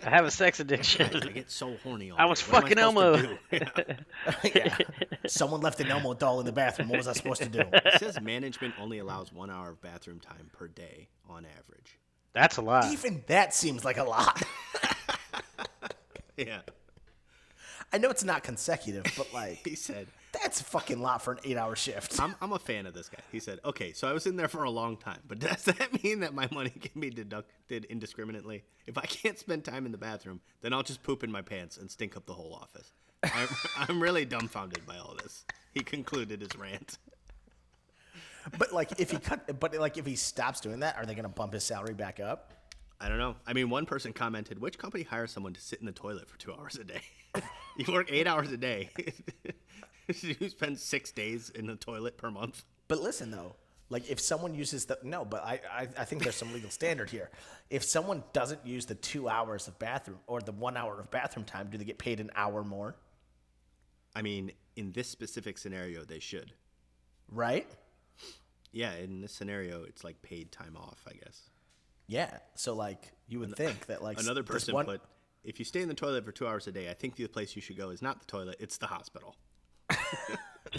have 0.00 0.24
a 0.24 0.30
sex 0.30 0.58
addiction. 0.60 1.10
I 1.14 1.26
get 1.28 1.50
so 1.50 1.76
horny. 1.82 2.10
All 2.10 2.18
I 2.18 2.24
was. 2.24 2.40
What 2.48 2.62
fucking 2.62 2.78
I 2.78 2.82
Elmo. 2.82 3.16
do? 3.16 3.38
yeah. 4.54 4.74
Someone 5.26 5.60
left 5.60 5.80
an 5.80 5.88
Elmo 5.88 6.14
doll 6.14 6.40
in 6.40 6.46
the 6.46 6.52
bathroom. 6.52 6.88
What 6.88 6.96
was 6.96 7.08
I 7.08 7.12
supposed 7.12 7.42
to 7.42 7.48
do? 7.50 7.60
it 7.60 7.98
says 8.00 8.18
management 8.22 8.72
only 8.80 9.00
allows 9.00 9.30
one 9.34 9.50
hour 9.50 9.68
of 9.68 9.82
bathroom 9.82 10.18
time 10.18 10.48
per 10.54 10.66
day 10.68 11.08
on 11.28 11.44
average. 11.44 11.98
That's 12.32 12.56
a 12.56 12.62
lot. 12.62 12.90
Even 12.90 13.22
that 13.26 13.52
seems 13.52 13.84
like 13.84 13.98
a 13.98 14.04
lot. 14.04 14.42
Yeah, 16.38 16.60
I 17.92 17.98
know 17.98 18.10
it's 18.10 18.24
not 18.24 18.42
consecutive, 18.42 19.04
but 19.16 19.28
like 19.34 19.66
he 19.66 19.74
said. 19.74 20.08
that's 20.32 20.60
a 20.60 20.64
fucking 20.64 21.00
lot 21.00 21.22
for 21.22 21.32
an 21.32 21.38
eight-hour 21.44 21.74
shift. 21.76 22.20
I'm, 22.20 22.34
I'm 22.40 22.52
a 22.52 22.58
fan 22.58 22.86
of 22.86 22.94
this 22.94 23.08
guy. 23.08 23.18
He 23.32 23.40
said, 23.40 23.60
okay, 23.64 23.92
so 23.92 24.08
I 24.08 24.12
was 24.12 24.26
in 24.26 24.36
there 24.36 24.48
for 24.48 24.64
a 24.64 24.70
long 24.70 24.96
time, 24.96 25.20
but 25.26 25.38
does 25.38 25.64
that 25.64 26.02
mean 26.02 26.20
that 26.20 26.34
my 26.34 26.48
money 26.52 26.70
can 26.70 27.00
be 27.00 27.10
deducted 27.10 27.84
indiscriminately? 27.86 28.64
If 28.86 28.98
I 28.98 29.02
can't 29.02 29.38
spend 29.38 29.64
time 29.64 29.86
in 29.86 29.92
the 29.92 29.98
bathroom, 29.98 30.40
then 30.60 30.72
I'll 30.72 30.82
just 30.82 31.02
poop 31.02 31.24
in 31.24 31.32
my 31.32 31.42
pants 31.42 31.76
and 31.76 31.90
stink 31.90 32.16
up 32.16 32.26
the 32.26 32.34
whole 32.34 32.54
office. 32.54 32.92
I'm, 33.22 33.48
I'm 33.88 34.02
really 34.02 34.24
dumbfounded 34.24 34.86
by 34.86 34.98
all 34.98 35.16
this. 35.22 35.44
He 35.72 35.80
concluded 35.80 36.40
his 36.40 36.56
rant. 36.56 36.98
But 38.56 38.72
like 38.72 38.98
if 38.98 39.10
he 39.10 39.18
cut, 39.18 39.60
but 39.60 39.74
like 39.74 39.98
if 39.98 40.06
he 40.06 40.16
stops 40.16 40.60
doing 40.60 40.80
that, 40.80 40.96
are 40.96 41.04
they 41.04 41.14
gonna 41.14 41.28
bump 41.28 41.52
his 41.52 41.64
salary 41.64 41.92
back 41.92 42.18
up? 42.18 42.52
I 43.00 43.08
don't 43.08 43.18
know. 43.18 43.36
I 43.46 43.52
mean, 43.52 43.68
one 43.70 43.86
person 43.86 44.12
commented, 44.12 44.58
which 44.58 44.78
company 44.78 45.04
hires 45.04 45.30
someone 45.30 45.52
to 45.52 45.60
sit 45.60 45.80
in 45.80 45.86
the 45.86 45.92
toilet 45.92 46.28
for 46.28 46.38
two 46.38 46.52
hours 46.52 46.76
a 46.76 46.84
day? 46.84 47.02
you 47.86 47.92
work 47.92 48.10
eight 48.10 48.26
hours 48.26 48.50
a 48.50 48.56
day. 48.56 48.90
you 50.20 50.48
spend 50.48 50.78
six 50.78 51.12
days 51.12 51.50
in 51.50 51.66
the 51.66 51.76
toilet 51.76 52.18
per 52.18 52.30
month. 52.30 52.64
But 52.88 53.00
listen 53.00 53.30
though, 53.30 53.54
like 53.88 54.10
if 54.10 54.18
someone 54.20 54.54
uses 54.54 54.86
the 54.86 54.98
no, 55.02 55.24
but 55.24 55.44
I, 55.44 55.60
I 55.70 55.88
I 55.98 56.04
think 56.04 56.22
there's 56.22 56.34
some 56.34 56.52
legal 56.52 56.70
standard 56.70 57.08
here. 57.10 57.30
If 57.70 57.84
someone 57.84 58.24
doesn't 58.32 58.66
use 58.66 58.86
the 58.86 58.94
two 58.94 59.28
hours 59.28 59.68
of 59.68 59.78
bathroom 59.78 60.18
or 60.26 60.40
the 60.40 60.52
one 60.52 60.76
hour 60.76 60.98
of 60.98 61.10
bathroom 61.10 61.44
time, 61.44 61.68
do 61.70 61.78
they 61.78 61.84
get 61.84 61.98
paid 61.98 62.20
an 62.20 62.30
hour 62.34 62.64
more? 62.64 62.96
I 64.14 64.22
mean, 64.22 64.52
in 64.76 64.92
this 64.92 65.08
specific 65.08 65.58
scenario, 65.58 66.04
they 66.04 66.18
should. 66.18 66.52
Right? 67.30 67.70
Yeah, 68.72 68.94
in 68.94 69.20
this 69.20 69.32
scenario, 69.32 69.84
it's 69.84 70.02
like 70.02 70.20
paid 70.22 70.50
time 70.50 70.76
off, 70.76 71.04
I 71.06 71.12
guess. 71.12 71.42
Yeah. 72.06 72.38
So 72.54 72.74
like 72.74 73.12
you 73.28 73.38
would 73.40 73.54
think 73.56 73.86
that 73.86 74.02
like 74.02 74.20
Another 74.20 74.42
person 74.42 74.74
one, 74.74 74.86
put, 74.86 75.02
if 75.44 75.58
you 75.58 75.64
stay 75.64 75.80
in 75.82 75.88
the 75.88 75.94
toilet 75.94 76.24
for 76.24 76.32
two 76.32 76.46
hours 76.46 76.66
a 76.66 76.72
day, 76.72 76.90
I 76.90 76.94
think 76.94 77.16
the 77.16 77.26
place 77.26 77.54
you 77.56 77.62
should 77.62 77.76
go 77.76 77.90
is 77.90 78.02
not 78.02 78.20
the 78.20 78.26
toilet, 78.26 78.56
it's 78.60 78.78
the 78.78 78.86
hospital. 78.86 79.36
yeah. 79.90 79.96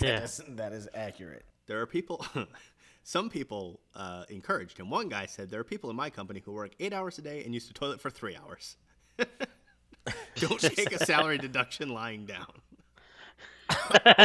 That's- 0.02 0.42
that 0.50 0.74
is 0.74 0.88
accurate. 0.94 1.46
There 1.68 1.80
are 1.82 1.86
people, 1.86 2.26
some 3.04 3.30
people 3.30 3.80
uh, 3.96 4.24
encouraged 4.30 4.78
him. 4.80 4.90
One 4.90 5.08
guy 5.08 5.28
said, 5.28 5.50
There 5.52 5.60
are 5.60 5.64
people 5.64 5.90
in 5.92 5.96
my 5.96 6.10
company 6.10 6.42
who 6.44 6.52
work 6.52 6.72
eight 6.80 6.94
hours 6.94 7.20
a 7.20 7.22
day 7.22 7.44
and 7.44 7.54
use 7.54 7.68
the 7.68 7.74
toilet 7.74 8.02
for 8.02 8.10
three 8.10 8.36
hours. 8.36 8.76
Don't 10.36 10.60
take 10.60 10.92
a 10.92 11.06
salary 11.06 11.38
deduction 11.38 11.90
lying 11.90 12.26
down. 12.26 12.48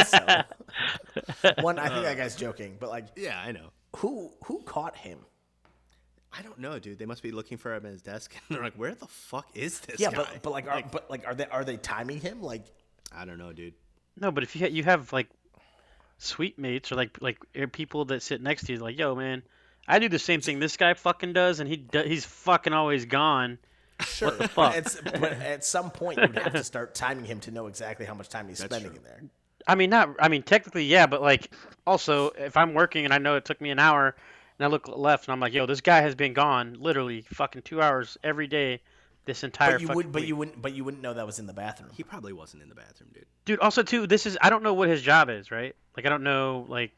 So, 0.07 0.41
one, 1.61 1.77
I 1.77 1.89
think 1.89 2.03
that 2.03 2.17
guy's 2.17 2.35
joking, 2.35 2.77
but 2.79 2.89
like, 2.89 3.05
Yeah, 3.15 3.39
I 3.39 3.51
know. 3.51 3.69
who 3.97 4.31
who 4.45 4.61
caught 4.63 4.95
him? 4.95 5.19
I 6.37 6.41
don't 6.41 6.59
know, 6.59 6.79
dude. 6.79 6.97
They 6.99 7.05
must 7.05 7.23
be 7.23 7.31
looking 7.31 7.57
for 7.57 7.73
him 7.73 7.85
at 7.85 7.91
his 7.91 8.01
desk, 8.01 8.33
and 8.49 8.55
they're 8.55 8.63
like, 8.63 8.75
"Where 8.75 8.93
the 8.95 9.07
fuck 9.07 9.47
is 9.53 9.79
this 9.81 9.99
Yeah, 9.99 10.11
guy?" 10.11 10.17
but 10.17 10.41
but 10.43 10.51
like, 10.51 10.67
are, 10.67 10.83
but 10.91 11.09
like, 11.09 11.25
are 11.27 11.33
they 11.35 11.45
are 11.47 11.63
they 11.63 11.77
timing 11.77 12.19
him? 12.21 12.41
Like, 12.41 12.65
I 13.15 13.25
don't 13.25 13.37
know, 13.37 13.53
dude. 13.53 13.73
No, 14.19 14.31
but 14.31 14.43
if 14.43 14.55
you 14.55 14.61
ha- 14.65 14.71
you 14.71 14.83
have 14.83 15.11
like 15.13 15.27
sweet 16.17 16.57
mates 16.57 16.91
or 16.91 16.95
like 16.95 17.17
like 17.21 17.37
uh, 17.59 17.65
people 17.71 18.05
that 18.05 18.21
sit 18.21 18.41
next 18.41 18.65
to 18.65 18.73
you, 18.73 18.79
like, 18.79 18.97
yo, 18.97 19.15
man, 19.15 19.43
I 19.87 19.99
do 19.99 20.09
the 20.09 20.19
same 20.19 20.41
thing 20.41 20.59
this 20.59 20.77
guy 20.77 20.93
fucking 20.93 21.33
does, 21.33 21.59
and 21.59 21.69
he 21.69 21.77
do- 21.77 22.03
he's 22.03 22.25
fucking 22.25 22.73
always 22.73 23.05
gone. 23.05 23.57
sure, 24.01 24.31
the 24.31 24.47
fuck? 24.47 24.75
it's, 24.75 24.99
but 24.99 25.23
at 25.33 25.63
some 25.63 25.89
point 25.89 26.19
you 26.19 26.27
would 26.27 26.37
have 26.37 26.53
to 26.53 26.63
start 26.63 26.93
timing 26.95 27.23
him 27.25 27.39
to 27.41 27.51
know 27.51 27.67
exactly 27.67 28.05
how 28.05 28.13
much 28.13 28.27
time 28.29 28.47
he's 28.49 28.57
That's 28.59 28.73
spending 28.73 28.91
true. 28.91 28.97
in 28.99 29.03
there. 29.05 29.23
I 29.67 29.75
mean, 29.75 29.89
not. 29.89 30.09
I 30.19 30.27
mean, 30.27 30.43
technically, 30.43 30.83
yeah, 30.85 31.07
but 31.07 31.21
like, 31.21 31.49
also, 31.87 32.29
if 32.31 32.55
I'm 32.57 32.73
working 32.73 33.05
and 33.05 33.13
I 33.13 33.17
know 33.19 33.35
it 33.35 33.45
took 33.45 33.61
me 33.61 33.69
an 33.71 33.79
hour, 33.79 34.15
and 34.59 34.65
I 34.65 34.69
look 34.69 34.87
left 34.87 35.27
and 35.27 35.33
I'm 35.33 35.39
like, 35.39 35.53
yo, 35.53 35.65
this 35.65 35.81
guy 35.81 36.01
has 36.01 36.15
been 36.15 36.33
gone 36.33 36.77
literally 36.79 37.21
fucking 37.21 37.63
two 37.63 37.81
hours 37.81 38.17
every 38.23 38.47
day, 38.47 38.81
this 39.25 39.43
entire. 39.43 39.73
But 39.73 39.81
you 39.81 39.87
fucking 39.87 39.95
would, 39.97 40.11
but 40.11 40.21
week. 40.21 40.27
you 40.29 40.35
wouldn't, 40.35 40.61
but 40.61 40.73
you 40.73 40.83
wouldn't 40.83 41.03
know 41.03 41.13
that 41.13 41.25
was 41.25 41.39
in 41.39 41.47
the 41.47 41.53
bathroom. 41.53 41.89
He 41.93 42.03
probably 42.03 42.33
wasn't 42.33 42.63
in 42.63 42.69
the 42.69 42.75
bathroom, 42.75 43.09
dude. 43.13 43.25
Dude, 43.45 43.59
also 43.59 43.83
too, 43.83 44.07
this 44.07 44.25
is 44.25 44.37
I 44.41 44.49
don't 44.49 44.63
know 44.63 44.73
what 44.73 44.89
his 44.89 45.01
job 45.01 45.29
is, 45.29 45.51
right? 45.51 45.75
Like, 45.95 46.05
I 46.05 46.09
don't 46.09 46.23
know 46.23 46.65
like 46.69 46.91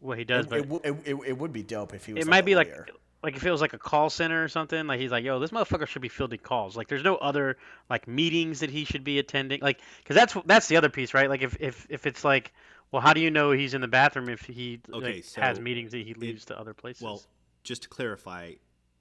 what 0.00 0.18
he 0.18 0.24
does, 0.24 0.46
It, 0.46 0.50
but 0.50 0.58
it, 0.60 0.68
would- 0.68 0.84
it, 0.84 0.96
it, 1.04 1.14
it 1.28 1.38
would 1.38 1.52
be 1.52 1.62
dope 1.62 1.94
if 1.94 2.04
he 2.06 2.12
was. 2.12 2.20
it 2.20 2.26
like 2.26 2.30
might 2.30 2.42
a 2.42 2.46
be 2.46 2.54
like 2.56 2.90
like 3.22 3.36
if 3.36 3.46
it 3.46 3.50
was 3.50 3.62
like 3.62 3.72
a 3.72 3.78
call 3.78 4.10
center 4.10 4.44
or 4.44 4.48
something 4.48 4.86
like 4.86 5.00
he's 5.00 5.10
like 5.10 5.24
yo 5.24 5.38
this 5.38 5.48
motherfucker 5.50 5.86
should 5.86 6.02
be 6.02 6.10
fielding 6.10 6.38
calls 6.38 6.76
like 6.76 6.88
there's 6.88 7.02
no 7.02 7.16
other 7.16 7.56
like 7.88 8.06
meetings 8.06 8.60
that 8.60 8.68
he 8.68 8.84
should 8.84 9.02
be 9.02 9.18
attending 9.18 9.60
like 9.62 9.80
because 10.02 10.14
that's 10.14 10.36
that's 10.44 10.68
the 10.68 10.76
other 10.76 10.90
piece 10.90 11.14
right 11.14 11.30
like 11.30 11.40
if 11.40 11.56
if 11.58 11.86
if 11.88 12.06
it's 12.06 12.22
like 12.22 12.52
well 12.94 13.00
how 13.02 13.12
do 13.12 13.20
you 13.20 13.28
know 13.30 13.50
he's 13.50 13.74
in 13.74 13.80
the 13.80 13.88
bathroom 13.88 14.28
if 14.28 14.42
he 14.42 14.80
Okay, 14.92 15.14
like, 15.16 15.34
has 15.34 15.58
meetings 15.58 15.90
that 15.90 16.06
he 16.06 16.14
leaves 16.14 16.44
to 16.44 16.56
other 16.58 16.72
places 16.72 17.02
Well, 17.02 17.20
just 17.64 17.82
to 17.82 17.88
clarify, 17.88 18.52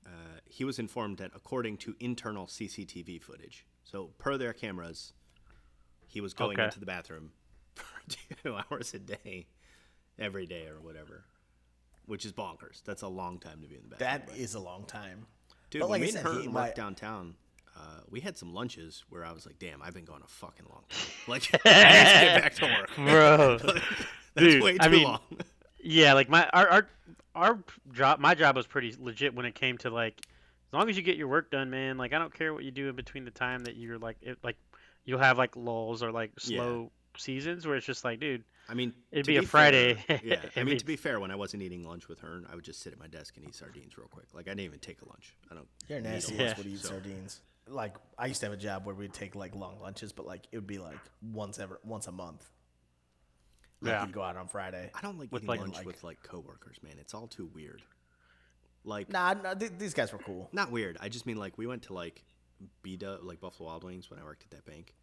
uh, 0.03 0.09
he 0.45 0.63
was 0.63 0.79
informed 0.79 1.17
that 1.19 1.29
according 1.35 1.77
to 1.77 1.95
internal 1.99 2.47
CCTV 2.47 3.21
footage, 3.21 3.67
so 3.83 4.09
per 4.17 4.35
their 4.37 4.51
cameras, 4.51 5.13
he 6.07 6.21
was 6.21 6.33
going 6.33 6.53
Okay. 6.57 6.65
into 6.65 6.79
the 6.79 6.87
bathroom 6.87 7.33
for 7.75 7.85
two 8.43 8.55
hours 8.57 8.95
a 8.95 8.99
day, 8.99 9.45
every 10.17 10.47
day 10.47 10.65
or 10.67 10.81
whatever, 10.81 11.25
which 12.07 12.25
is 12.25 12.33
bonkers. 12.33 12.81
That's 12.83 13.03
a 13.03 13.07
long 13.07 13.37
time 13.37 13.61
to 13.61 13.67
be 13.67 13.75
in 13.75 13.83
the 13.83 13.89
bathroom. 13.95 14.09
that 14.09 14.29
right? 14.31 14.39
is 14.39 14.55
a 14.55 14.59
long 14.59 14.85
time. 14.85 15.27
Dude, 15.69 15.81
but 15.81 15.89
when 15.89 16.01
like 16.01 16.03
I 16.03 16.05
me 16.07 16.11
said, 16.13 16.25
and 16.25 16.29
he 16.29 16.39
Herman 16.39 16.53
might- 16.53 16.63
worked 16.65 16.75
downtown, 16.77 17.35
uh, 17.75 18.01
we 18.09 18.19
had 18.19 18.37
some 18.37 18.53
lunches 18.53 19.03
where 19.09 19.25
I 19.25 19.31
was 19.31 19.45
like, 19.45 19.57
"Damn, 19.59 19.81
I've 19.81 19.93
been 19.93 20.05
going 20.05 20.21
a 20.23 20.27
fucking 20.27 20.65
long 20.69 20.83
time. 20.89 20.99
Like, 21.27 21.49
I 21.65 22.03
need 22.03 22.19
to 22.19 22.25
get 22.25 22.41
back 22.43 22.53
to 22.55 22.65
work, 22.65 22.95
bro 22.95 23.57
That's 24.35 24.47
Dude, 24.53 24.63
way 24.63 24.73
too 24.73 24.77
I 24.81 24.87
mean, 24.89 25.03
long." 25.03 25.19
yeah 25.85 26.13
like 26.13 26.29
my 26.29 26.47
our, 26.53 26.67
our 26.69 26.87
our 27.35 27.59
job 27.93 28.19
my 28.19 28.33
job 28.35 28.55
was 28.55 28.65
pretty 28.67 28.95
legit 28.99 29.33
when 29.35 29.45
it 29.45 29.53
came 29.55 29.77
to 29.79 29.89
like 29.89 30.15
as 30.19 30.73
long 30.73 30.89
as 30.89 30.95
you 30.97 31.03
get 31.03 31.17
your 31.17 31.27
work 31.27 31.51
done 31.51 31.69
man 31.69 31.97
like 31.97 32.13
i 32.13 32.17
don't 32.19 32.33
care 32.33 32.53
what 32.53 32.63
you 32.63 32.71
do 32.71 32.87
in 32.89 32.95
between 32.95 33.25
the 33.25 33.31
time 33.31 33.63
that 33.65 33.75
you're 33.75 33.97
like 33.97 34.15
it, 34.21 34.37
like 34.43 34.55
you'll 35.05 35.19
have 35.19 35.37
like 35.37 35.55
lulls 35.57 36.01
or 36.01 36.11
like 36.11 36.31
Yeah. 36.45 36.57
slow 36.59 36.91
seasons 37.17 37.67
where 37.67 37.75
it's 37.75 37.85
just 37.85 38.03
like, 38.05 38.19
dude, 38.19 38.43
I 38.69 38.73
mean, 38.73 38.91
It'd 39.11 39.25
to 39.25 39.31
be 39.31 39.37
a 39.37 39.41
fair- 39.41 39.47
Friday. 39.47 39.97
yeah, 40.23 40.37
I 40.55 40.63
mean, 40.63 40.77
to 40.79 40.85
be 40.85 40.95
fair, 40.95 41.19
when 41.19 41.29
I 41.29 41.35
wasn't 41.35 41.61
eating 41.61 41.83
lunch 41.87 42.07
with 42.07 42.19
her, 42.21 42.41
I 42.51 42.55
would 42.55 42.63
just 42.63 42.81
sit 42.81 42.91
at 42.93 42.97
my 42.97 43.05
desk 43.07 43.35
and 43.37 43.45
eat 43.45 43.53
sardines 43.53 43.97
real 43.99 44.07
quick. 44.07 44.25
Like 44.33 44.47
I 44.47 44.51
didn't 44.51 44.61
even 44.61 44.79
take 44.79 45.01
a 45.03 45.05
lunch. 45.09 45.35
I 45.51 45.53
don't. 45.55 45.67
You're 45.89 45.99
a 45.99 46.01
nasty. 46.01 46.33
Yeah. 46.35 46.43
Ass 46.45 46.57
would 46.57 46.65
eat 46.67 46.79
So- 46.79 46.87
sardines. 46.87 47.41
Like 47.67 47.95
I 48.17 48.25
used 48.27 48.39
to 48.41 48.45
have 48.47 48.53
a 48.53 48.57
job 48.57 48.85
where 48.85 48.93
we'd 48.95 49.13
take 49.13 49.35
like 49.35 49.55
long 49.55 49.79
lunches, 49.79 50.11
but 50.11 50.25
like 50.25 50.47
it 50.51 50.57
would 50.57 50.67
be 50.67 50.79
like 50.79 50.99
once 51.21 51.59
ever 51.59 51.79
once 51.83 52.07
a 52.07 52.11
month. 52.11 52.49
Like 53.81 53.91
Yeah. 53.93 54.05
you'd 54.05 54.13
go 54.13 54.21
out 54.21 54.35
on 54.37 54.47
Friday. 54.47 54.91
I 54.93 55.01
don't 55.01 55.17
like 55.19 55.31
With, 55.31 55.41
eating 55.43 55.49
like- 55.49 55.59
lunch 55.61 55.75
like- 55.77 55.85
with 55.85 56.03
like 56.03 56.21
coworkers, 56.23 56.77
man. 56.83 56.93
It's 56.99 57.13
all 57.13 57.27
too 57.27 57.45
weird. 57.47 57.81
Like 58.85 59.09
Nah, 59.09 59.33
nah 59.33 59.53
th- 59.53 59.73
these 59.77 59.93
guys 59.93 60.11
were 60.11 60.19
cool. 60.19 60.49
not 60.51 60.71
weird. 60.71 60.97
I 60.99 61.07
just 61.09 61.25
mean 61.25 61.37
like 61.37 61.57
we 61.57 61.67
went 61.67 61.83
to 61.83 61.93
like 61.93 62.23
B 62.81 62.97
like 63.21 63.39
Buffalo 63.41 63.69
Wild 63.69 63.83
Wings 63.83 64.09
when 64.09 64.19
I 64.19 64.23
worked 64.23 64.43
at 64.43 64.51
that 64.51 64.65
bank, 64.65 64.93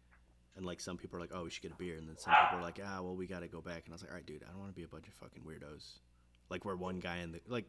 and 0.55 0.65
like 0.65 0.79
some 0.79 0.97
people 0.97 1.17
are 1.17 1.21
like, 1.21 1.31
oh, 1.33 1.43
we 1.43 1.49
should 1.49 1.61
get 1.63 1.71
a 1.71 1.75
beer, 1.75 1.97
and 1.97 2.07
then 2.07 2.17
some 2.17 2.33
people 2.43 2.59
are 2.59 2.61
like, 2.61 2.79
ah, 2.83 3.01
well, 3.01 3.15
we 3.15 3.27
got 3.27 3.39
to 3.41 3.47
go 3.47 3.61
back, 3.61 3.83
and 3.85 3.93
I 3.93 3.95
was 3.95 4.01
like, 4.03 4.11
all 4.11 4.15
right, 4.17 4.25
dude, 4.25 4.43
I 4.43 4.51
don't 4.51 4.59
want 4.59 4.71
to 4.71 4.75
be 4.75 4.83
a 4.83 4.87
bunch 4.87 5.07
of 5.07 5.13
fucking 5.15 5.43
weirdos. 5.43 5.99
Like 6.49 6.65
we're 6.65 6.75
one 6.75 6.99
guy 6.99 7.17
in 7.17 7.31
the 7.31 7.41
like, 7.47 7.65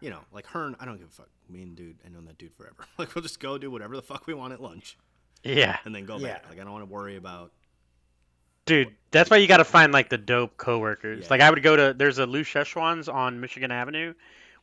you 0.00 0.10
know, 0.10 0.20
like 0.32 0.46
Hearn. 0.46 0.76
I 0.80 0.84
don't 0.84 0.98
give 0.98 1.08
a 1.08 1.10
fuck. 1.10 1.28
Me 1.48 1.62
and 1.62 1.74
dude, 1.76 1.96
I 2.04 2.08
know 2.08 2.20
that 2.26 2.38
dude 2.38 2.54
forever. 2.54 2.86
like 2.98 3.14
we'll 3.14 3.22
just 3.22 3.40
go 3.40 3.58
do 3.58 3.70
whatever 3.70 3.96
the 3.96 4.02
fuck 4.02 4.26
we 4.26 4.34
want 4.34 4.52
at 4.52 4.60
lunch, 4.62 4.96
yeah, 5.42 5.78
and 5.84 5.94
then 5.94 6.04
go 6.04 6.18
Yeah. 6.18 6.34
back. 6.34 6.48
Like 6.48 6.60
I 6.60 6.64
don't 6.64 6.72
want 6.72 6.86
to 6.86 6.92
worry 6.92 7.16
about. 7.16 7.52
dude, 8.66 8.94
that's 9.10 9.30
why 9.30 9.38
you 9.38 9.46
got 9.48 9.56
to 9.58 9.64
find 9.64 9.92
like 9.92 10.08
the 10.10 10.18
dope 10.18 10.56
coworkers. 10.56 11.22
Yeah. 11.24 11.28
Like 11.30 11.40
I 11.40 11.50
would 11.50 11.62
go 11.62 11.74
to 11.76 11.94
there's 11.96 12.18
a 12.18 12.26
Lao 12.26 12.42
Sze 12.42 12.64
Chuan's 12.64 13.08
on 13.08 13.40
Michigan 13.40 13.70
Avenue. 13.70 14.14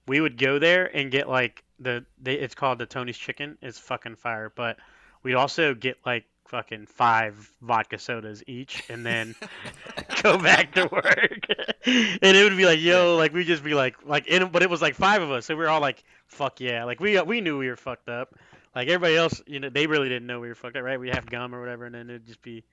We 0.08 0.22
would 0.22 0.38
go 0.38 0.60
there 0.60 0.96
and 0.96 1.10
get 1.12 1.28
like 1.28 1.64
the 1.80 2.06
they, 2.22 2.36
it's 2.36 2.54
called 2.56 2.78
the 2.80 2.86
Tony's 2.86 3.18
Chicken. 3.18 3.58
It's 3.62 3.80
fucking 3.80 4.16
fire, 4.18 4.52
but 4.56 4.78
we'd 5.24 5.34
also 5.34 5.74
get 5.74 5.98
like 6.06 6.26
fucking 6.48 6.86
five 6.88 7.52
vodka 7.62 7.98
sodas 7.98 8.44
each, 8.48 8.84
and 8.90 9.06
then 9.06 9.36
go 10.24 10.38
back 10.38 10.74
to 10.74 10.88
work. 10.92 11.48
and 11.86 12.38
it 12.38 12.44
would 12.44 12.58
be 12.58 12.66
like, 12.66 12.80
yo, 12.80 13.16
like 13.18 13.34
we'd 13.34 13.48
just 13.48 13.64
be 13.64 13.74
like, 13.74 14.06
like, 14.06 14.28
in, 14.28 14.50
but 14.50 14.64
it 14.64 14.70
was 14.70 14.82
like 14.82 14.96
five 14.96 15.22
of 15.22 15.32
us, 15.32 15.46
so 15.46 15.56
we 15.56 15.64
were 15.64 15.70
all 15.70 15.82
like, 15.82 16.04
fuck 16.28 16.60
yeah, 16.60 16.84
like 16.86 17.00
we 17.00 17.20
we 17.22 17.42
knew 17.42 17.58
we 17.58 17.70
were 17.70 17.76
fucked 17.76 18.10
up. 18.10 18.36
Like 18.76 18.90
everybody 18.90 19.16
else, 19.16 19.42
you 19.48 19.60
know, 19.60 19.70
they 19.70 19.88
really 19.88 20.10
didn't 20.10 20.28
know 20.28 20.40
we 20.40 20.50
were 20.50 20.56
fucked 20.56 20.76
up, 20.76 20.84
right? 20.84 21.00
We 21.00 21.10
have 21.10 21.26
gum 21.26 21.56
or 21.56 21.62
whatever, 21.62 21.86
and 21.86 21.96
then 21.96 22.10
it'd 22.10 22.28
just 22.28 22.42
be 22.42 22.64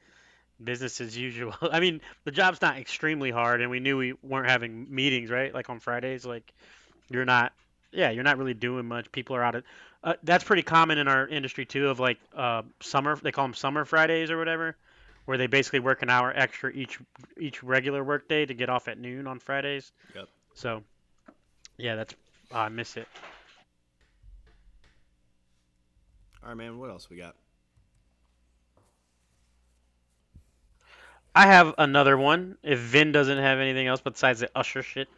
business 0.63 1.01
as 1.01 1.17
usual. 1.17 1.55
I 1.63 1.81
mean, 1.81 2.01
the 2.25 2.31
job's 2.31 2.61
not 2.61 2.77
extremely 2.77 3.31
hard, 3.31 3.61
and 3.61 3.71
we 3.71 3.81
knew 3.81 3.97
we 3.97 4.15
weren't 4.23 4.49
having 4.49 4.87
meetings, 4.91 5.31
right? 5.31 5.55
Like 5.55 5.71
on 5.71 5.81
Fridays, 5.81 6.25
like 6.25 6.53
you're 7.09 7.25
not, 7.25 7.53
yeah, 7.93 8.11
you're 8.11 8.25
not 8.25 8.39
really 8.39 8.55
doing 8.55 8.87
much. 8.87 9.11
People 9.13 9.37
are 9.37 9.43
out 9.43 9.55
at. 9.57 9.65
Uh, 10.05 10.15
that's 10.25 10.43
pretty 10.43 10.63
common 10.63 10.99
in 10.99 11.07
our 11.07 11.29
industry 11.29 11.65
too. 11.65 11.89
Of 11.89 12.01
like 12.01 12.19
uh, 12.35 12.63
summer, 12.81 13.17
they 13.17 13.33
call 13.33 13.45
them 13.45 13.55
summer 13.55 13.85
Fridays 13.85 14.31
or 14.31 14.39
whatever, 14.39 14.77
where 15.27 15.39
they 15.39 15.47
basically 15.47 15.81
work 15.81 16.03
an 16.03 16.11
hour 16.11 16.33
extra 16.35 16.71
each 16.73 16.99
each 17.39 17.63
regular 17.63 18.03
work 18.03 18.29
day 18.29 18.45
to 18.47 18.55
get 18.55 18.69
off 18.69 18.89
at 18.89 18.99
noon 18.99 19.27
on 19.27 19.39
Fridays. 19.39 19.93
Yep. 20.15 20.29
So, 20.55 20.83
yeah, 21.77 21.95
that's 21.95 22.15
I 22.51 22.69
miss 22.69 22.97
it. 22.97 23.09
All 26.43 26.49
right, 26.49 26.57
man. 26.57 26.79
What 26.79 26.91
else 26.91 27.09
we 27.09 27.17
got? 27.17 27.37
I 31.35 31.47
have 31.47 31.75
another 31.79 32.19
one. 32.19 32.59
If 32.63 32.79
Vin 32.79 33.13
doesn't 33.13 33.39
have 33.39 33.59
anything 33.59 33.87
else 33.87 34.01
besides 34.01 34.41
the 34.41 34.51
Usher 34.55 34.83
shit, 34.83 35.09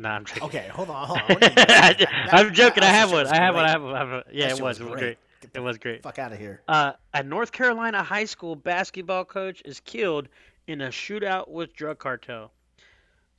nah, 0.00 0.10
I'm 0.10 0.24
joking. 0.24 0.42
Okay, 0.44 0.68
hold 0.72 0.90
on, 0.90 1.06
hold 1.06 1.18
on. 1.18 1.24
What 1.28 1.42
are 1.42 1.48
you 1.48 1.54
doing? 1.54 1.66
That- 1.68 2.28
I'm 2.32 2.52
joking. 2.54 2.82
I 2.82 2.86
have 2.86 3.12
one. 3.12 3.26
I 3.26 3.36
have 3.36 3.54
one. 3.54 3.64
I 3.64 3.70
have 3.70 3.82
one. 3.82 3.94
I 3.94 3.98
have 3.98 4.10
one. 4.10 4.22
Yeah, 4.32 4.48
That 4.48 4.58
it 4.58 4.62
was. 4.62 4.80
Was 4.80 4.88
great. 4.98 5.18
Get 5.40 5.50
It 5.54 5.60
was 5.60 5.78
great. 5.78 6.02
Fuck 6.02 6.18
out 6.18 6.32
of 6.32 6.38
here. 6.38 6.60
Uh, 6.68 6.92
a 7.14 7.22
North 7.22 7.52
Carolina 7.52 8.02
high 8.02 8.24
school 8.26 8.54
basketball 8.56 9.24
coach 9.24 9.62
is 9.64 9.80
killed 9.80 10.28
in 10.66 10.80
a 10.82 10.88
shootout 10.88 11.48
with 11.48 11.74
drug 11.74 11.98
cartel. 11.98 12.52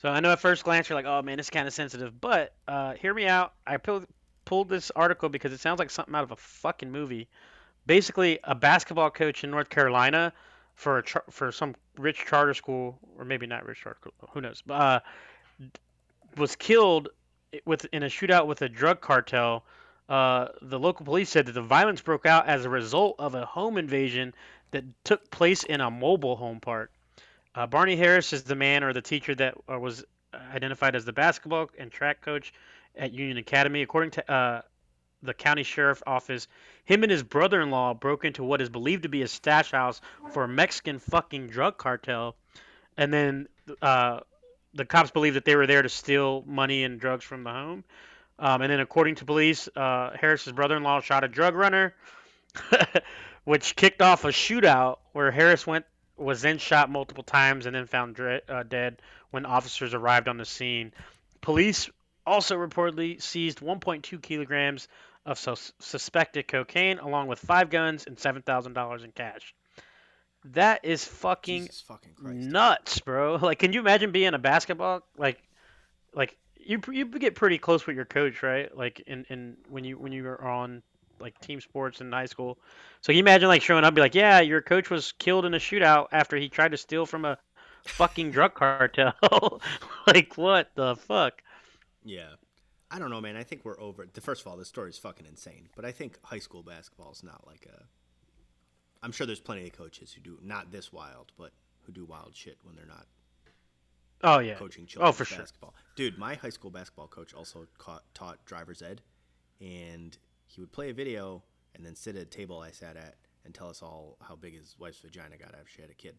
So 0.02 0.10
I 0.10 0.20
know 0.20 0.32
at 0.32 0.40
first 0.40 0.64
glance 0.64 0.90
you're 0.90 0.96
like, 0.96 1.06
oh 1.06 1.22
man, 1.22 1.40
it's 1.40 1.52
kind 1.52 1.68
of 1.68 1.74
sensitive, 1.74 2.20
but 2.20 2.54
uh, 2.68 2.94
hear 2.94 3.14
me 3.14 3.28
out. 3.28 3.54
I 3.68 3.78
pulled 3.78 4.08
pulled 4.46 4.68
this 4.68 4.92
article 4.96 5.30
because 5.30 5.54
it 5.54 5.60
sounds 5.60 5.78
like 5.78 5.92
something 5.92 6.16
out 6.16 6.24
of 6.24 6.32
a 6.32 6.36
fucking 6.36 6.92
movie. 6.92 7.28
Basically, 7.86 8.40
a 8.44 8.56
basketball 8.56 9.12
coach 9.12 9.44
in 9.44 9.52
North 9.52 9.70
Carolina 9.70 10.34
for 10.74 10.98
a 10.98 11.04
char- 11.04 11.24
for 11.30 11.52
some 11.52 11.76
rich 12.00 12.26
charter 12.26 12.56
school, 12.56 12.98
or 13.18 13.26
maybe 13.26 13.46
not 13.46 13.64
rich 13.66 13.82
charter 13.82 14.00
school, 14.02 14.14
who 14.34 14.42
knows? 14.42 14.64
Uh, 14.68 15.00
was 16.38 16.56
killed 16.56 17.10
with 17.66 17.86
in 17.92 18.04
a 18.04 18.08
shootout 18.08 18.48
with 18.48 18.62
a 18.62 18.70
drug 18.70 19.02
cartel. 19.02 19.64
Uh, 20.10 20.50
the 20.62 20.80
local 20.80 21.06
police 21.06 21.30
said 21.30 21.46
that 21.46 21.54
the 21.54 21.62
violence 21.62 22.02
broke 22.02 22.26
out 22.26 22.48
as 22.48 22.66
a 22.66 22.70
result 22.70 23.16
of 23.20 23.36
a 23.36 23.46
home 23.46 23.78
invasion 23.78 24.34
that 24.72 24.84
took 25.04 25.30
place 25.32 25.64
in 25.64 25.82
a 25.82 25.90
mobile 25.90 26.36
home 26.36 26.60
park. 26.60 26.92
Uh, 27.56 27.68
Barney 27.68 27.96
Harris 27.96 28.34
is 28.34 28.44
the 28.44 28.56
man 28.56 28.84
or 28.84 28.94
the 28.94 29.02
teacher 29.02 29.36
that 29.36 29.56
uh, 29.72 29.80
was 29.80 30.04
identified 30.54 30.96
as 30.96 31.06
the 31.06 31.14
basketball 31.14 31.70
and 31.78 31.92
track 31.92 32.22
coach 32.22 32.54
at 32.96 33.14
Union 33.14 33.38
Academy. 33.38 33.82
According 33.82 34.12
to 34.12 34.32
uh, 34.32 34.62
the 35.24 35.34
county 35.34 35.64
sheriff 35.64 36.02
office, 36.08 36.48
him 36.86 37.04
and 37.04 37.12
his 37.12 37.24
brother-in-law 37.24 37.96
broke 37.96 38.26
into 38.26 38.44
what 38.44 38.62
is 38.62 38.70
believed 38.70 39.04
to 39.04 39.10
be 39.10 39.22
a 39.22 39.28
stash 39.28 39.72
house 39.72 40.02
for 40.32 40.44
a 40.44 40.48
Mexican 40.48 41.00
fucking 41.00 41.48
drug 41.48 41.78
cartel, 41.78 42.36
and 42.98 43.14
then 43.14 43.48
uh, 43.82 44.22
the 44.74 44.86
cops 44.86 45.12
believe 45.12 45.34
that 45.36 45.46
they 45.46 45.56
were 45.56 45.68
there 45.68 45.82
to 45.82 45.90
steal 45.90 46.44
money 46.46 46.84
and 46.84 47.00
drugs 47.00 47.24
from 47.24 47.44
the 47.44 47.50
home. 47.50 47.84
Um, 48.40 48.62
and 48.62 48.72
then, 48.72 48.80
according 48.80 49.16
to 49.16 49.26
police, 49.26 49.70
uh, 49.76 50.16
Harris's 50.20 50.54
brother-in-law 50.54 51.02
shot 51.02 51.24
a 51.24 51.28
drug 51.28 51.56
runner, 51.56 51.94
which 53.44 53.76
kicked 53.76 54.02
off 54.02 54.26
a 54.26 54.30
shootout 54.30 54.98
where 55.14 55.32
Harris 55.32 55.68
went 55.68 55.86
was 56.18 56.42
then 56.42 56.58
shot 56.58 56.90
multiple 56.90 57.24
times 57.24 57.66
and 57.66 57.76
then 57.76 57.88
found 57.88 58.16
dre- 58.16 58.42
uh, 58.48 58.64
dead 58.64 59.02
when 59.32 59.46
officers 59.46 59.94
arrived 59.94 60.28
on 60.28 60.38
the 60.38 60.46
scene. 60.46 60.94
Police 61.42 61.90
also 62.26 62.56
reportedly 62.56 63.22
seized 63.22 63.60
1.2 63.60 64.22
kilograms 64.22 64.88
of 65.26 65.38
sus- 65.40 65.74
suspected 65.80 66.48
cocaine, 66.48 67.00
along 67.00 67.28
with 67.28 67.40
five 67.40 67.70
guns 67.70 68.06
and 68.06 68.18
seven 68.20 68.42
thousand 68.42 68.74
dollars 68.74 69.04
in 69.04 69.12
cash. 69.12 69.54
That 70.46 70.84
is 70.84 71.06
fucking 71.06 71.70
fucking 71.88 72.16
nuts, 72.50 73.00
bro. 73.00 73.38
Like, 73.42 73.60
can 73.60 73.74
you 73.74 73.80
imagine 73.80 74.12
being 74.12 74.34
a 74.34 74.40
basketball 74.40 75.04
like, 75.18 75.42
like 76.14 76.38
you 76.56 76.80
you 76.92 77.06
get 77.06 77.36
pretty 77.36 77.58
close 77.58 77.86
with 77.86 77.96
your 77.96 78.06
coach, 78.06 78.42
right? 78.42 78.76
Like, 78.76 79.02
in, 79.02 79.26
in 79.30 79.58
when 79.70 79.84
you 79.84 79.98
when 79.98 80.12
you 80.12 80.24
were 80.24 80.44
on 80.44 80.82
like 81.22 81.40
team 81.40 81.62
sports 81.62 82.02
in 82.02 82.12
high 82.12 82.26
school. 82.26 82.58
So 83.02 83.08
can 83.08 83.18
you 83.18 83.24
imagine 83.24 83.48
like 83.48 83.62
showing 83.62 83.84
up, 83.84 83.94
be 83.94 84.02
like, 84.02 84.16
yeah, 84.16 84.40
your 84.42 84.62
coach 84.62 84.90
was 84.90 85.14
killed 85.14 85.46
in 85.46 85.54
a 85.54 85.60
shootout 85.60 86.08
after 86.12 86.36
he 86.36 86.50
tried 86.50 86.72
to 86.72 86.78
steal 86.78 87.06
from 87.06 87.26
a 87.26 87.38
fucking 87.86 88.32
drug 88.32 88.54
cartel. 88.56 89.14
like, 90.08 90.38
what 90.38 90.72
the 90.76 90.96
fuck? 90.96 91.42
Yeah. 92.04 92.32
I 92.90 93.00
don't 93.00 93.10
know, 93.10 93.22
man. 93.22 93.38
I 93.38 93.44
think 93.44 93.64
we're 93.64 93.80
over. 93.80 94.06
The 94.12 94.20
first 94.20 94.42
of 94.42 94.48
all, 94.48 94.58
this 94.58 94.68
story 94.68 94.90
is 94.90 94.98
fucking 94.98 95.26
insane. 95.26 95.70
But 95.76 95.86
I 95.86 95.92
think 95.92 96.20
high 96.24 96.40
school 96.40 96.62
basketball 96.62 97.12
is 97.12 97.24
not 97.24 97.48
like 97.48 97.68
a. 97.72 97.84
I'm 99.04 99.12
sure 99.12 99.26
there's 99.26 99.40
plenty 99.40 99.66
of 99.68 99.74
coaches 99.74 100.14
who 100.14 100.22
do 100.22 100.38
not 100.44 100.72
this 100.72 100.94
wild, 100.94 101.32
but 101.38 101.52
who 101.86 101.92
do 101.92 102.06
wild 102.06 102.36
shit 102.36 102.58
when 102.64 102.76
they're 102.76 102.86
not 102.86 103.08
Oh 104.24 104.40
yeah. 104.40 104.54
coaching 104.56 104.86
children 104.86 105.10
Oh, 105.10 105.12
for 105.12 105.26
sure. 105.26 105.40
basketball. 105.40 105.74
Dude, 105.96 106.18
my 106.18 106.36
high 106.36 106.50
school 106.52 106.70
basketball 106.70 107.08
coach 107.08 107.34
also 107.34 107.66
caught, 107.80 108.04
taught 108.14 108.44
driver's 108.46 108.82
ed, 108.84 109.02
and 109.60 110.16
he 110.46 110.62
would 110.62 110.72
play 110.72 110.90
a 110.92 110.94
video 110.94 111.42
and 111.76 111.84
then 111.86 111.96
sit 111.96 112.16
at 112.16 112.22
a 112.22 112.26
table 112.26 112.60
I 112.60 112.70
sat 112.72 112.96
at 112.98 113.16
and 113.46 113.54
tell 113.54 113.70
us 113.70 113.82
all 113.82 114.18
how 114.22 114.36
big 114.36 114.56
his 114.56 114.76
wife's 114.78 115.00
vagina 115.00 115.38
got 115.38 115.56
after 115.56 115.70
she 115.70 115.82
had 115.82 115.90
a 115.90 115.96
kid. 115.96 116.16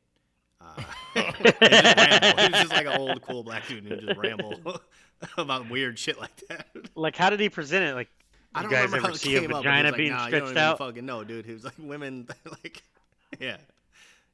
Uh, 0.60 0.82
and 1.16 1.34
just 1.36 1.96
ramble. 1.96 2.42
He 2.42 2.50
was 2.50 2.60
just 2.60 2.72
like 2.72 2.86
an 2.86 2.92
old 2.98 3.22
cool 3.22 3.44
black 3.44 3.66
dude 3.68 3.84
who 3.84 3.96
just 3.96 4.16
ramble 4.18 4.60
about 5.36 5.68
weird 5.70 5.98
shit 5.98 6.18
like 6.20 6.34
that. 6.48 6.66
Like, 6.96 7.16
how 7.16 7.30
did 7.30 7.38
he 7.40 7.48
present 7.48 7.84
it? 7.84 7.94
Like, 7.94 8.10
I 8.54 8.62
don't 8.62 8.70
guys 8.70 8.84
remember 8.84 8.96
ever 8.96 9.06
how 9.08 9.14
it 9.14 9.18
see 9.18 9.36
a 9.36 9.40
came 9.40 9.54
up, 9.54 9.62
but 9.62 9.70
he 9.74 9.82
vagina 9.82 9.84
was 9.84 9.92
like, 9.92 9.98
being 9.98 10.12
nah, 10.12 10.26
stretched 10.26 10.56
out? 10.56 10.78
Fucking 10.78 11.06
no, 11.06 11.24
dude. 11.24 11.46
He 11.46 11.52
was 11.52 11.64
like, 11.64 11.74
women, 11.78 12.28
like, 12.64 12.82
yeah, 13.40 13.56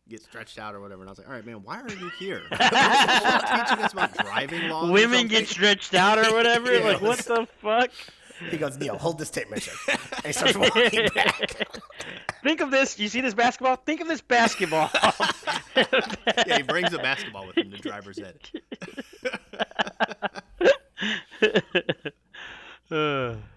get 0.09 0.23
stretched 0.23 0.59
out 0.59 0.75
or 0.75 0.81
whatever. 0.81 1.03
And 1.03 1.09
I 1.09 1.13
was 1.13 1.19
like, 1.19 1.29
all 1.29 1.35
right, 1.35 1.47
man, 1.47 1.63
why 1.63 1.81
are 1.81 1.89
you 1.89 2.11
here? 2.19 2.43
teaching 2.51 2.61
us 2.61 3.93
about 3.93 4.17
driving 4.17 4.69
laws. 4.69 4.91
Women 4.91 5.29
get 5.29 5.49
stretched 5.49 5.95
out 5.95 6.19
or 6.19 6.33
whatever. 6.33 6.69
Yeah, 6.79 6.85
like, 6.85 7.01
what 7.01 7.19
the 7.19 7.47
fuck? 7.61 7.91
He 8.51 8.57
goes, 8.57 8.79
Neil, 8.79 8.97
hold 8.97 9.19
this 9.19 9.31
tape 9.31 9.51
measure. 9.51 9.73
And 9.89 10.27
he 10.27 10.33
starts 10.33 10.57
walking 10.57 11.09
back. 11.13 11.67
Think 12.45 12.61
of 12.61 12.71
this. 12.71 12.99
You 12.99 13.09
see 13.09 13.21
this 13.21 13.35
basketball? 13.35 13.77
Think 13.77 14.01
of 14.01 14.07
this 14.07 14.21
basketball. 14.21 14.91
Yeah, 15.75 16.57
he 16.59 16.63
brings 16.63 16.93
a 16.93 16.99
basketball 16.99 17.49
with 17.49 17.59
him 17.59 17.73
to 17.73 17.79
driver's 17.79 18.21
ed. 18.21 18.39
Uh, 22.91 23.35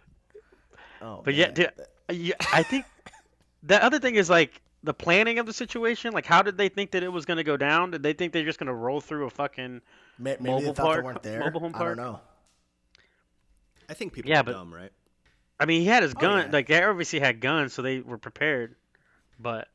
Oh, 1.21 1.23
but 1.25 1.33
yeah, 1.35 1.51
dude, 1.51 1.71
uh, 2.09 2.13
yeah, 2.13 2.33
I 2.53 2.63
think 2.63 2.85
the 3.63 3.83
other 3.83 3.99
thing 3.99 4.15
is 4.15 4.29
like 4.29 4.61
the 4.83 4.93
planning 4.93 5.37
of 5.39 5.45
the 5.45 5.53
situation. 5.53 6.13
Like, 6.13 6.25
how 6.25 6.41
did 6.41 6.57
they 6.57 6.67
think 6.69 6.91
that 6.91 7.03
it 7.03 7.09
was 7.09 7.25
going 7.25 7.37
to 7.37 7.43
go 7.43 7.55
down? 7.57 7.91
Did 7.91 8.01
they 8.03 8.13
think 8.13 8.33
they're 8.33 8.43
just 8.45 8.57
going 8.59 8.67
to 8.67 8.73
roll 8.73 8.99
through 9.01 9.25
a 9.25 9.29
fucking? 9.29 9.81
Maybe 10.17 10.43
mobile 10.43 10.73
they 10.73 10.81
park- 10.81 10.97
they 10.97 11.01
weren't 11.03 11.23
there. 11.23 11.39
mobile 11.39 11.59
home 11.59 11.73
park. 11.73 11.83
I 11.83 11.87
don't 12.01 12.13
know. 12.13 12.19
I 13.89 13.93
think 13.93 14.13
people 14.13 14.29
Yeah, 14.31 14.41
are 14.41 14.43
but- 14.43 14.51
dumb, 14.53 14.73
right? 14.73 14.91
I 15.59 15.65
mean, 15.67 15.81
he 15.81 15.87
had 15.87 16.01
his 16.01 16.13
Oh, 16.17 16.19
gun. 16.19 16.45
yeah. 16.47 16.51
Like, 16.51 16.67
they 16.67 16.83
obviously 16.83 17.19
had 17.19 17.39
guns, 17.39 17.73
so 17.73 17.83
they 17.83 17.99
were 17.99 18.17
prepared. 18.17 18.75
But 19.39 19.67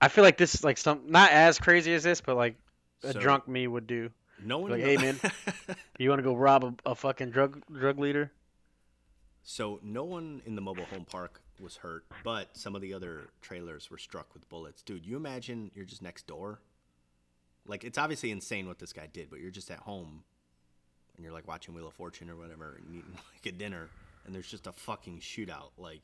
I 0.00 0.08
feel 0.08 0.24
like 0.24 0.36
this 0.36 0.54
is 0.54 0.64
like 0.64 0.78
some 0.78 1.02
not 1.06 1.30
as 1.30 1.58
crazy 1.60 1.94
as 1.94 2.02
this, 2.02 2.20
but 2.20 2.36
like 2.36 2.56
a 3.04 3.12
So, 3.12 3.20
drunk 3.20 3.46
me 3.46 3.66
would 3.68 3.86
do. 3.86 4.10
No 4.44 4.58
one. 4.58 4.70
Like, 4.72 4.80
hey, 4.82 4.96
man. 4.96 5.20
You 5.98 6.08
want 6.10 6.20
to 6.20 6.22
go 6.24 6.34
rob 6.36 6.64
a, 6.64 6.90
a 6.90 6.94
fucking 6.94 7.30
drug 7.30 7.60
drug 7.72 7.98
leader? 7.98 8.30
So 9.50 9.80
no 9.82 10.04
one 10.04 10.42
in 10.44 10.54
the 10.56 10.60
mobile 10.60 10.84
home 10.84 11.06
park 11.06 11.40
was 11.58 11.76
hurt, 11.76 12.04
but 12.22 12.54
some 12.54 12.74
of 12.76 12.82
the 12.82 12.92
other 12.92 13.28
trailers 13.40 13.90
were 13.90 13.96
struck 13.96 14.34
with 14.34 14.46
bullets. 14.50 14.82
Dude, 14.82 15.06
you 15.06 15.16
imagine 15.16 15.70
you're 15.74 15.86
just 15.86 16.02
next 16.02 16.26
door. 16.26 16.60
Like 17.66 17.82
it's 17.82 17.96
obviously 17.96 18.30
insane 18.30 18.68
what 18.68 18.78
this 18.78 18.92
guy 18.92 19.08
did, 19.10 19.30
but 19.30 19.40
you're 19.40 19.50
just 19.50 19.70
at 19.70 19.78
home, 19.78 20.22
and 21.16 21.24
you're 21.24 21.32
like 21.32 21.48
watching 21.48 21.72
Wheel 21.72 21.86
of 21.86 21.94
Fortune 21.94 22.28
or 22.28 22.36
whatever, 22.36 22.74
and 22.76 22.94
eating 22.94 23.12
like 23.34 23.46
a 23.46 23.56
dinner, 23.56 23.88
and 24.26 24.34
there's 24.34 24.50
just 24.50 24.66
a 24.66 24.72
fucking 24.72 25.20
shootout. 25.20 25.70
Like 25.78 26.02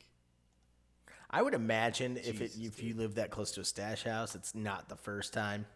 I 1.30 1.42
would 1.42 1.52
imagine 1.52 2.16
if 2.16 2.40
it, 2.40 2.52
if 2.58 2.82
you 2.82 2.94
live 2.94 3.16
that 3.16 3.30
close 3.30 3.50
to 3.52 3.60
a 3.60 3.64
stash 3.64 4.04
house, 4.04 4.34
it's 4.34 4.54
not 4.54 4.88
the 4.88 4.96
first 4.96 5.34
time. 5.34 5.66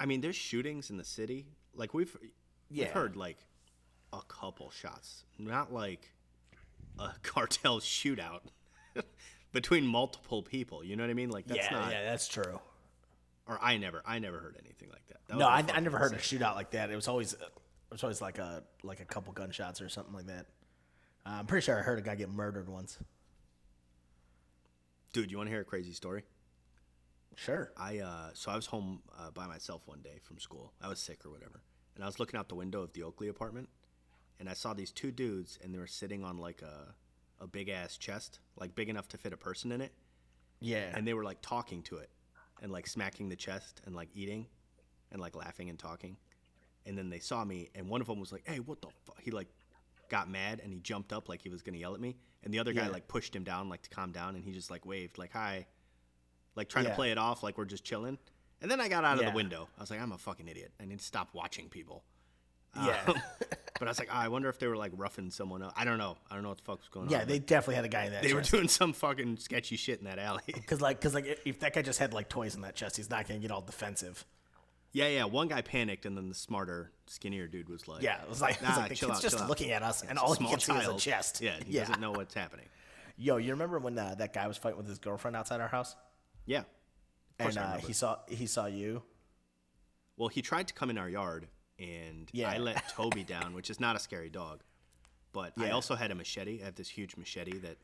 I 0.00 0.06
mean, 0.06 0.20
there's 0.20 0.34
shootings 0.34 0.90
in 0.90 0.96
the 0.96 1.04
city. 1.04 1.46
Like 1.72 1.94
we've 1.94 2.16
Yeah. 2.68 2.86
we've 2.86 2.92
heard 2.94 3.14
like 3.14 3.38
a 4.12 4.22
couple 4.26 4.70
shots, 4.70 5.22
not 5.38 5.72
like 5.72 6.10
a 6.98 7.12
cartel 7.22 7.80
shootout 7.80 8.40
between 9.52 9.86
multiple 9.86 10.42
people. 10.42 10.84
You 10.84 10.96
know 10.96 11.02
what 11.02 11.10
I 11.10 11.14
mean? 11.14 11.30
Like 11.30 11.46
that's 11.46 11.66
yeah, 11.70 11.78
not. 11.78 11.92
yeah, 11.92 12.04
that's 12.04 12.28
true. 12.28 12.60
Or 13.48 13.58
I 13.60 13.76
never, 13.76 14.02
I 14.06 14.18
never 14.18 14.38
heard 14.38 14.56
anything 14.62 14.88
like 14.90 15.06
that. 15.08 15.18
that 15.28 15.38
No, 15.38 15.46
I, 15.46 15.64
I 15.74 15.80
never 15.80 15.98
heard 15.98 16.12
a 16.12 16.18
shootout 16.18 16.54
like 16.54 16.70
that. 16.70 16.90
It 16.90 16.96
was 16.96 17.08
always 17.08 17.32
it 17.32 17.40
was 17.90 18.02
always 18.02 18.20
like 18.20 18.38
a 18.38 18.62
like 18.82 19.00
a 19.00 19.04
couple 19.04 19.32
gunshots 19.32 19.80
or 19.80 19.88
something 19.88 20.14
like 20.14 20.26
that. 20.26 20.46
Uh, 21.26 21.38
I'm 21.40 21.46
pretty 21.46 21.64
sure 21.64 21.78
I 21.78 21.82
heard 21.82 21.98
a 21.98 22.02
guy 22.02 22.14
get 22.14 22.30
murdered 22.30 22.68
once. 22.68 22.98
Dude, 25.12 25.30
you 25.30 25.36
want 25.36 25.48
to 25.48 25.50
hear 25.50 25.60
a 25.60 25.64
crazy 25.64 25.92
story? 25.92 26.24
Sure. 27.36 27.72
I 27.76 27.98
uh, 27.98 28.30
so 28.34 28.50
I 28.50 28.56
was 28.56 28.66
home 28.66 29.02
uh, 29.18 29.30
by 29.30 29.46
myself 29.46 29.82
one 29.86 30.00
day 30.00 30.20
from 30.22 30.38
school. 30.38 30.72
I 30.80 30.88
was 30.88 31.00
sick 31.00 31.24
or 31.24 31.30
whatever, 31.30 31.62
and 31.94 32.04
I 32.04 32.06
was 32.06 32.18
looking 32.18 32.38
out 32.38 32.48
the 32.48 32.54
window 32.54 32.82
of 32.82 32.92
the 32.92 33.02
Oakley 33.02 33.28
apartment, 33.28 33.68
and 34.42 34.50
I 34.50 34.54
saw 34.54 34.74
these 34.74 34.90
two 34.90 35.12
dudes, 35.12 35.56
and 35.62 35.72
they 35.72 35.78
were 35.78 35.86
sitting 35.86 36.24
on 36.24 36.36
like 36.38 36.62
a 36.62 36.96
a 37.40 37.46
big 37.46 37.68
ass 37.68 37.96
chest, 37.96 38.40
like 38.56 38.74
big 38.74 38.88
enough 38.88 39.06
to 39.08 39.18
fit 39.18 39.32
a 39.32 39.36
person 39.36 39.70
in 39.70 39.80
it, 39.80 39.92
Yeah. 40.60 40.90
and 40.94 41.06
they 41.06 41.14
were 41.14 41.22
like 41.22 41.38
talking 41.42 41.82
to 41.84 41.98
it, 41.98 42.10
and 42.60 42.72
like 42.72 42.88
smacking 42.88 43.28
the 43.28 43.36
chest 43.36 43.80
and 43.84 43.94
like 43.94 44.08
eating, 44.14 44.46
and 45.12 45.20
like 45.20 45.36
laughing 45.36 45.70
and 45.70 45.78
talking, 45.78 46.16
and 46.86 46.98
then 46.98 47.08
they 47.08 47.20
saw 47.20 47.44
me, 47.44 47.70
and 47.76 47.88
one 47.88 48.00
of 48.00 48.08
them 48.08 48.18
was 48.18 48.32
like, 48.32 48.42
"Hey, 48.44 48.58
what 48.58 48.82
the 48.82 48.88
fuck?" 49.06 49.20
He 49.20 49.30
like 49.30 49.46
got 50.08 50.28
mad 50.28 50.60
and 50.62 50.72
he 50.74 50.80
jumped 50.80 51.12
up 51.12 51.28
like 51.28 51.40
he 51.40 51.48
was 51.48 51.62
gonna 51.62 51.78
yell 51.78 51.94
at 51.94 52.00
me, 52.00 52.16
and 52.42 52.52
the 52.52 52.58
other 52.58 52.72
guy 52.72 52.82
Yeah. 52.86 52.88
like 52.90 53.06
pushed 53.06 53.34
him 53.36 53.44
down 53.44 53.68
like 53.68 53.82
to 53.82 53.90
calm 53.90 54.10
down, 54.10 54.34
and 54.34 54.44
he 54.44 54.50
just 54.52 54.70
like 54.72 54.84
waved 54.84 55.18
like 55.18 55.32
hi, 55.32 55.66
like 56.56 56.68
trying 56.68 56.84
Yeah. 56.84 56.90
to 56.90 56.96
play 56.96 57.12
it 57.12 57.18
off 57.18 57.42
like 57.44 57.56
we're 57.56 57.64
just 57.64 57.84
chilling. 57.84 58.18
And 58.60 58.70
then 58.70 58.80
I 58.80 58.86
got 58.88 59.04
out 59.04 59.16
of 59.18 59.22
Yeah. 59.24 59.30
the 59.30 59.34
window. 59.36 59.68
I 59.76 59.80
was 59.80 59.90
like, 59.90 60.00
I'm 60.00 60.12
a 60.12 60.18
fucking 60.18 60.46
idiot. 60.46 60.72
I 60.78 60.84
need 60.84 60.98
to 61.00 61.04
stop 61.04 61.34
watching 61.34 61.68
people. 61.68 62.04
Yeah. 62.76 63.02
Um, 63.08 63.20
but 63.82 63.88
I 63.88 63.90
was 63.90 63.98
like, 63.98 64.10
"Ah, 64.12 64.22
I 64.22 64.28
wonder 64.28 64.48
if 64.48 64.60
they 64.60 64.68
were 64.68 64.76
like 64.76 64.92
roughing 64.94 65.28
someone 65.32 65.60
up. 65.60 65.72
I 65.74 65.84
don't 65.84 65.98
know. 65.98 66.16
I 66.30 66.34
don't 66.34 66.44
know 66.44 66.50
what 66.50 66.58
the 66.58 66.62
fuck 66.62 66.78
was 66.78 66.88
going 66.88 67.10
yeah, 67.10 67.16
on. 67.16 67.20
Yeah, 67.22 67.24
they 67.24 67.40
definitely 67.40 67.74
had 67.74 67.84
a 67.84 67.88
guy 67.88 68.04
in 68.04 68.12
that. 68.12 68.22
they 68.22 68.32
were 68.32 68.40
doing 68.40 68.68
some 68.68 68.92
fucking 68.92 69.38
sketchy 69.38 69.74
shit 69.74 69.98
in 69.98 70.04
that 70.04 70.20
alley. 70.20 70.42
Cause 70.68 70.80
like, 70.80 71.00
cause 71.00 71.14
like, 71.14 71.40
if 71.44 71.58
that 71.58 71.74
guy 71.74 71.82
just 71.82 71.98
had 71.98 72.14
like 72.14 72.28
toys 72.28 72.54
in 72.54 72.60
that 72.60 72.76
chest, 72.76 72.96
he's 72.96 73.10
not 73.10 73.26
gonna 73.26 73.40
get 73.40 73.50
all 73.50 73.60
defensive. 73.60 74.24
Yeah, 74.92 75.08
yeah. 75.08 75.24
One 75.24 75.48
guy 75.48 75.62
panicked, 75.62 76.06
and 76.06 76.16
then 76.16 76.28
the 76.28 76.34
smarter, 76.36 76.92
skinnier 77.08 77.48
dude 77.48 77.68
was 77.68 77.88
like, 77.88 78.02
Yeah, 78.02 78.22
it 78.22 78.28
was 78.28 78.40
like, 78.40 78.62
it 78.62 78.68
was 78.68 78.76
like 78.76 78.88
the 78.90 78.94
kid's 78.94 79.10
out, 79.10 79.20
just 79.20 79.34
chill 79.34 79.42
out. 79.42 79.48
looking 79.48 79.72
at 79.72 79.82
us, 79.82 80.02
and 80.02 80.12
It's 80.12 80.20
all 80.20 80.34
he 80.34 80.46
can 80.46 80.60
see 80.60 80.74
is 80.74 80.86
a 80.86 80.96
chest. 80.96 81.40
Yeah, 81.40 81.56
he 81.66 81.72
doesn't 81.76 82.00
know 82.00 82.12
what's 82.12 82.34
happening. 82.34 82.66
Yo, 83.16 83.36
you 83.38 83.50
remember 83.50 83.80
when 83.80 83.98
uh, 83.98 84.14
that 84.16 84.32
guy 84.32 84.46
was 84.46 84.58
fighting 84.58 84.78
with 84.78 84.86
his 84.86 85.00
girlfriend 85.00 85.36
outside 85.36 85.60
our 85.60 85.66
house, 85.66 85.96
Yeah. 86.46 86.62
And 87.40 87.58
I 87.58 87.62
uh, 87.62 87.78
he 87.78 87.92
saw 87.94 88.18
he 88.28 88.46
saw 88.46 88.66
you? 88.66 89.02
Well, 90.16 90.28
he 90.28 90.40
tried 90.40 90.68
to 90.68 90.74
come 90.74 90.88
in 90.88 90.98
our 90.98 91.08
yard, 91.08 91.48
and 91.82 92.30
Yeah. 92.32 92.50
I 92.50 92.58
let 92.58 92.88
Toby 92.94 93.24
down, 93.24 93.52
which 93.54 93.68
is 93.68 93.80
not 93.80 93.96
a 93.96 93.98
scary 93.98 94.30
dog. 94.30 94.62
But 95.32 95.52
I 95.58 95.70
also 95.70 95.94
had 95.94 96.10
a 96.10 96.14
machete. 96.14 96.60
I 96.62 96.66
have 96.66 96.74
this 96.76 96.88
huge 96.88 97.16
machete 97.16 97.58
that. 97.58 97.76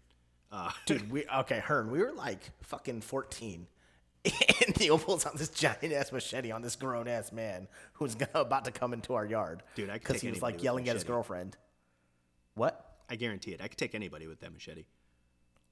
Uh, 0.53 0.71
Dude, 0.87 1.11
we 1.11 1.25
okay, 1.27 1.59
Hearn. 1.61 1.91
We 1.91 1.99
were 2.01 2.13
like 2.13 2.51
fucking 2.63 3.01
fourteen, 3.03 3.67
and 4.25 4.79
Neil 4.79 4.99
pulls 4.99 5.25
out 5.27 5.37
this 5.37 5.49
giant 5.49 5.93
ass 5.93 6.13
machete 6.13 6.51
on 6.51 6.61
this 6.63 6.77
grown 6.77 7.09
ass 7.09 7.33
man 7.33 7.69
who's 7.95 8.15
gonna, 8.15 8.31
about 8.35 8.65
to 8.67 8.71
come 8.71 8.93
into 8.93 9.15
our 9.15 9.25
yard. 9.27 9.63
Dude, 9.75 9.89
I 9.91 9.95
because 9.95 10.21
he 10.21 10.29
was 10.31 10.43
like 10.43 10.63
yelling 10.63 10.89
at 10.89 10.95
his 10.95 11.05
girlfriend. 11.05 11.57
What? 12.55 12.85
I 13.11 13.17
guarantee 13.17 13.53
it. 13.53 13.63
I 13.63 13.69
could 13.69 13.79
take 13.79 13.95
anybody 13.95 14.27
with 14.27 14.41
that 14.41 14.53
machete. 14.53 14.85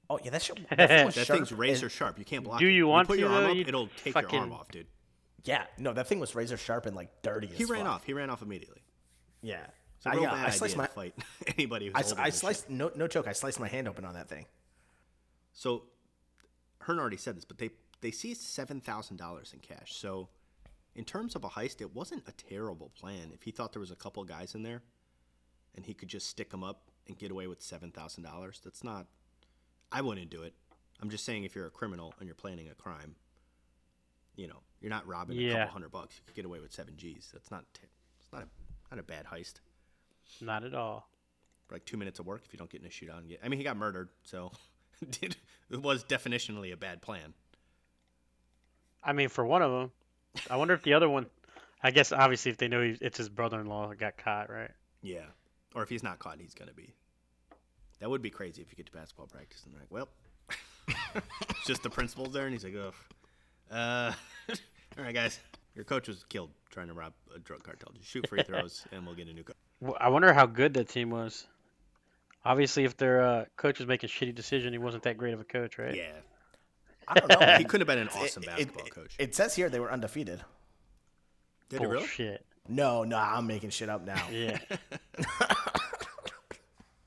Oh 0.09 0.19
yeah, 0.23 0.31
that 0.31 0.41
shit. 0.41 0.57
That, 0.69 0.89
thing 0.89 1.07
That 1.09 1.27
thing's 1.27 1.51
razor 1.51 1.85
and- 1.87 1.91
sharp. 1.91 2.17
You 2.17 2.25
can't 2.25 2.43
block 2.43 2.59
Do 2.59 2.67
it. 2.67 2.71
you 2.71 2.87
want 2.87 3.07
put 3.07 3.15
to, 3.15 3.19
your 3.19 3.29
arm 3.29 3.43
though? 3.43 3.49
up, 3.51 3.55
You 3.55 3.65
it'll 3.67 3.89
take 4.03 4.15
your 4.15 4.35
arm 4.41 4.51
off, 4.53 4.69
dude. 4.71 4.87
Yeah, 5.43 5.63
no, 5.77 5.93
that 5.93 6.07
thing 6.07 6.19
was 6.19 6.35
razor 6.35 6.57
sharp 6.57 6.85
and 6.85 6.95
like 6.95 7.21
dirty. 7.21 7.47
He 7.47 7.65
ran 7.65 7.85
fuck. 7.85 7.93
off. 7.93 8.03
He 8.03 8.13
ran 8.13 8.29
off 8.29 8.41
immediately. 8.41 8.81
Yeah, 9.41 9.65
a 10.05 10.09
I, 10.09 10.13
real 10.13 10.23
yeah, 10.23 10.31
bad 10.31 10.47
I 10.47 10.49
sliced 10.49 10.77
my. 10.77 10.85
to 10.87 10.91
fight 10.91 11.15
anybody 11.57 11.91
I, 11.93 12.03
I 12.17 12.29
sliced 12.29 12.69
no 12.69 12.91
no 12.95 13.07
joke. 13.07 13.27
I 13.27 13.33
sliced 13.33 13.59
my 13.59 13.67
hand 13.67 13.87
open 13.87 14.05
on 14.05 14.13
that 14.15 14.29
thing. 14.29 14.45
So, 15.53 15.83
Hearn 16.81 16.99
already 16.99 17.17
said 17.17 17.35
this, 17.37 17.45
but 17.45 17.57
they 17.57 17.69
they 18.01 18.11
seized 18.11 18.41
seven 18.41 18.81
thousand 18.81 19.17
dollars 19.17 19.53
in 19.53 19.59
cash. 19.59 19.95
So, 19.95 20.29
in 20.95 21.03
terms 21.03 21.35
of 21.35 21.43
a 21.43 21.49
heist, 21.49 21.81
it 21.81 21.95
wasn't 21.95 22.23
a 22.27 22.31
terrible 22.31 22.91
plan. 22.99 23.31
If 23.33 23.43
he 23.43 23.51
thought 23.51 23.73
there 23.73 23.79
was 23.79 23.91
a 23.91 23.95
couple 23.95 24.23
guys 24.23 24.55
in 24.55 24.63
there, 24.63 24.81
and 25.75 25.85
he 25.85 25.93
could 25.93 26.09
just 26.09 26.27
stick 26.27 26.49
them 26.49 26.63
up 26.63 26.83
and 27.07 27.17
get 27.17 27.31
away 27.31 27.47
with 27.47 27.61
seven 27.61 27.91
thousand 27.91 28.23
dollars, 28.23 28.61
that's 28.63 28.83
not. 28.83 29.07
I 29.91 30.01
wouldn't 30.01 30.29
do 30.29 30.43
it. 30.43 30.53
I'm 31.01 31.09
just 31.09 31.23
saying, 31.25 31.43
if 31.43 31.55
you're 31.55 31.67
a 31.67 31.71
criminal 31.71 32.13
and 32.19 32.27
you're 32.27 32.35
planning 32.35 32.67
a 32.69 32.73
crime, 32.73 33.15
you 34.35 34.47
know, 34.47 34.61
you're 34.81 34.89
not 34.89 35.07
robbing 35.07 35.37
a 35.39 35.51
couple 35.51 35.67
hundred 35.67 35.91
bucks. 35.91 36.15
You 36.17 36.23
could 36.27 36.35
get 36.35 36.45
away 36.45 36.59
with 36.59 36.71
seven 36.71 36.95
G's. 36.97 37.29
That's 37.33 37.51
not. 37.51 37.65
It's 38.19 38.31
not 38.31 38.43
a 38.43 38.47
not 38.91 38.99
a 38.99 39.03
bad 39.03 39.25
heist. 39.25 39.55
Not 40.41 40.63
at 40.63 40.73
all. 40.73 41.09
For 41.67 41.75
like 41.75 41.85
two 41.85 41.97
minutes 41.97 42.19
of 42.19 42.25
work 42.25 42.43
if 42.45 42.53
you 42.53 42.59
don't 42.59 42.69
get 42.69 42.81
in 42.81 42.87
a 42.87 42.89
shootout 42.89 43.27
get. 43.27 43.39
I 43.43 43.49
mean, 43.49 43.57
he 43.57 43.63
got 43.63 43.77
murdered, 43.77 44.09
so 44.23 44.51
it 45.21 45.35
was 45.71 46.03
definitionally 46.03 46.71
a 46.71 46.77
bad 46.77 47.01
plan. 47.01 47.33
I 49.03 49.13
mean, 49.13 49.29
for 49.29 49.45
one 49.45 49.61
of 49.61 49.71
them, 49.71 49.91
I 50.49 50.57
wonder 50.57 50.73
if 50.73 50.83
the 50.83 50.93
other 50.93 51.09
one. 51.09 51.27
I 51.81 51.91
guess 51.91 52.11
obviously 52.11 52.51
if 52.51 52.57
they 52.57 52.67
know 52.67 52.81
he, 52.81 52.97
it's 53.01 53.17
his 53.17 53.29
brother-in-law 53.29 53.89
that 53.89 53.99
got 53.99 54.17
caught, 54.17 54.49
right? 54.49 54.71
Yeah. 55.01 55.25
Or 55.75 55.83
if 55.83 55.89
he's 55.89 56.03
not 56.03 56.17
caught, 56.19 56.39
he's 56.39 56.55
gonna 56.55 56.73
be. 56.73 56.93
That 57.99 58.09
would 58.09 58.21
be 58.21 58.29
crazy 58.29 58.61
if 58.61 58.71
you 58.71 58.75
get 58.75 58.87
to 58.87 58.91
basketball 58.91 59.27
practice 59.27 59.63
and 59.63 59.73
they're 59.73 59.81
like, 59.81 59.91
well, 59.91 60.09
it's 61.49 61.65
just 61.65 61.83
the 61.83 61.89
principal's 61.89 62.33
there, 62.33 62.45
and 62.45 62.53
he's 62.53 62.63
like, 62.63 62.75
oh, 62.75 62.93
uh, 63.71 64.11
all 64.49 65.03
right, 65.03 65.13
guys, 65.13 65.39
your 65.75 65.85
coach 65.85 66.07
was 66.07 66.23
killed 66.29 66.51
trying 66.69 66.87
to 66.87 66.93
rob 66.93 67.13
a 67.35 67.39
drug 67.39 67.63
cartel. 67.63 67.91
Just 67.97 68.09
shoot 68.09 68.27
free 68.27 68.43
throws, 68.45 68.85
and 68.91 69.05
we'll 69.05 69.15
get 69.15 69.27
a 69.27 69.33
new 69.33 69.43
coach. 69.43 69.55
I 69.99 70.09
wonder 70.09 70.33
how 70.33 70.45
good 70.45 70.73
that 70.75 70.89
team 70.89 71.09
was. 71.09 71.47
Obviously, 72.45 72.85
if 72.85 72.95
their 72.97 73.21
uh, 73.21 73.45
coach 73.57 73.79
was 73.79 73.87
making 73.87 74.09
shitty 74.09 74.33
decision, 74.33 74.71
he 74.73 74.79
wasn't 74.79 75.03
that 75.03 75.17
great 75.17 75.33
of 75.33 75.39
a 75.41 75.43
coach, 75.43 75.77
right? 75.77 75.95
Yeah, 75.95 76.11
I 77.07 77.15
don't 77.19 77.29
know. 77.41 77.57
he 77.57 77.63
couldn't 77.65 77.87
have 77.87 77.95
been 77.95 78.07
an 78.07 78.09
awesome 78.15 78.43
It- 78.43 78.45
it- 78.45 78.49
basketball 78.55 78.85
it- 78.87 78.95
coach. 78.95 79.15
It 79.19 79.35
says 79.35 79.55
here 79.55 79.69
they 79.69 79.79
were 79.79 79.91
undefeated. 79.91 80.41
Did 81.69 81.81
it 81.81 81.85
really? 81.87 81.97
Bullshit. 81.99 82.45
No, 82.69 83.03
no, 83.03 83.17
I'm 83.17 83.47
making 83.47 83.69
shit 83.71 83.89
up 83.89 84.05
now. 84.05 84.27
Yeah. 84.31 84.57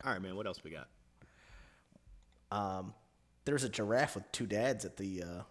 All 0.05 0.12
right, 0.12 0.20
man. 0.23 0.35
What 0.37 0.46
else 0.46 0.62
we 0.64 0.70
got? 0.70 0.88
Um, 2.51 2.94
there's 3.44 3.64
a 3.64 3.68
giraffe 3.68 4.14
with 4.14 4.31
two 4.33 4.46
dads 4.46 4.85
at 4.85 4.96
the. 4.96 5.23
Uh, 5.23 5.42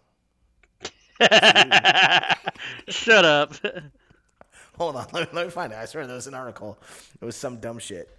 Shut 2.88 3.26
up. 3.26 3.54
hold 4.78 4.96
on, 4.96 5.08
let 5.14 5.32
me, 5.32 5.38
let 5.38 5.46
me 5.46 5.52
find 5.52 5.74
it. 5.74 5.78
I 5.78 5.86
swear 5.86 6.08
there 6.08 6.16
was 6.16 6.28
an 6.28 6.34
article. 6.34 6.78
It 7.22 7.26
was 7.26 7.36
some 7.36 7.58
dumb 7.58 7.80
shit. 7.80 8.10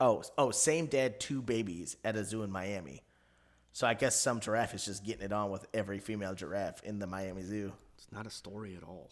Oh, 0.00 0.22
oh, 0.36 0.50
same 0.50 0.86
dad, 0.86 1.18
two 1.18 1.42
babies 1.42 1.96
at 2.04 2.16
a 2.16 2.24
zoo 2.24 2.42
in 2.42 2.50
Miami. 2.50 3.02
So 3.72 3.86
I 3.86 3.94
guess 3.94 4.14
some 4.14 4.40
giraffe 4.40 4.74
is 4.74 4.84
just 4.84 5.04
getting 5.04 5.22
it 5.22 5.32
on 5.32 5.50
with 5.50 5.66
every 5.72 5.98
female 5.98 6.34
giraffe 6.34 6.82
in 6.82 6.98
the 6.98 7.06
Miami 7.06 7.42
Zoo. 7.42 7.72
It's 7.96 8.08
not 8.12 8.26
a 8.26 8.30
story 8.30 8.76
at 8.76 8.82
all. 8.82 9.10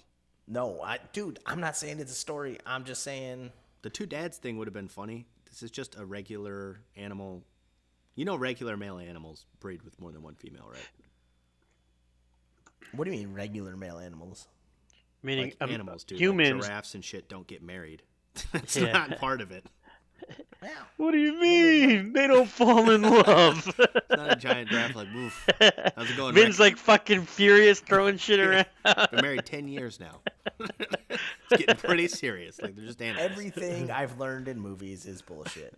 No, 0.49 0.81
I, 0.83 0.99
dude, 1.13 1.39
I'm 1.47 1.61
not 1.61 1.77
saying 1.77 1.99
it's 2.01 2.13
a 2.13 2.17
story. 2.17 2.59
I'm 2.67 2.85
just 2.85 3.03
saying. 3.03 3.53
The 3.83 3.91
two 3.91 4.07
dads 4.07 4.39
thing 4.39 4.59
would 4.59 4.67
have 4.67 4.75
been 4.75 4.89
funny. 4.89 5.27
This 5.49 5.63
is 5.63 5.71
just 5.71 5.97
a 5.97 6.05
regular 6.05 6.81
animal. 6.97 7.45
You 8.17 8.25
know, 8.25 8.35
regular 8.37 8.77
male 8.77 8.99
animals 8.99 9.47
breed 9.61 9.83
with 9.83 10.01
more 10.01 10.11
than 10.11 10.23
one 10.23 10.35
female, 10.35 10.69
right? 10.69 10.89
What 12.93 13.05
do 13.05 13.11
you 13.13 13.19
mean 13.19 13.35
regular 13.35 13.77
male 13.77 13.99
animals? 13.99 14.49
Meaning 15.23 15.47
Like 15.47 15.57
um, 15.61 15.71
animals 15.71 16.05
do. 16.05 16.15
Like 16.15 16.21
Humans. 16.21 16.67
giraffes 16.67 16.95
and 16.95 17.05
shit 17.05 17.29
don't 17.29 17.47
get 17.47 17.63
married. 17.63 18.03
it's 18.55 18.77
Yeah. 18.77 18.93
not 18.93 19.19
part 19.19 19.41
of 19.41 19.51
it. 19.51 19.65
what 20.97 21.13
do 21.13 21.19
you 21.19 21.39
mean? 21.41 22.13
They 22.13 22.27
don't 22.27 22.49
fall 22.49 22.91
in 22.91 23.03
love. 23.27 23.67
It's 23.79 24.11
not 24.11 24.33
a 24.33 24.37
giant 24.37 24.71
giraffe 24.71 24.95
like, 24.97 25.09
woof. 25.15 25.49
How's 25.97 26.11
it 26.11 26.17
going? 26.17 26.35
Vin's 26.35 26.59
Rex? 26.59 26.59
like 26.59 26.77
fucking 26.79 27.23
furious, 27.27 27.81
throwing 27.81 28.17
shit 28.17 28.41
around. 28.41 28.67
Been 29.11 29.21
married 29.23 29.45
10 29.45 29.69
years 29.69 30.01
now. 30.01 30.21
it's 30.61 31.21
getting 31.51 31.77
pretty 31.77 32.09
serious. 32.09 32.61
Like, 32.61 32.75
they're 32.77 32.87
just 32.87 33.01
animals. 33.03 33.31
Everything 33.31 33.91
I've 33.91 34.19
learned 34.19 34.49
in 34.49 34.59
movies 34.59 35.05
is 35.07 35.21
bullshit 35.23 35.77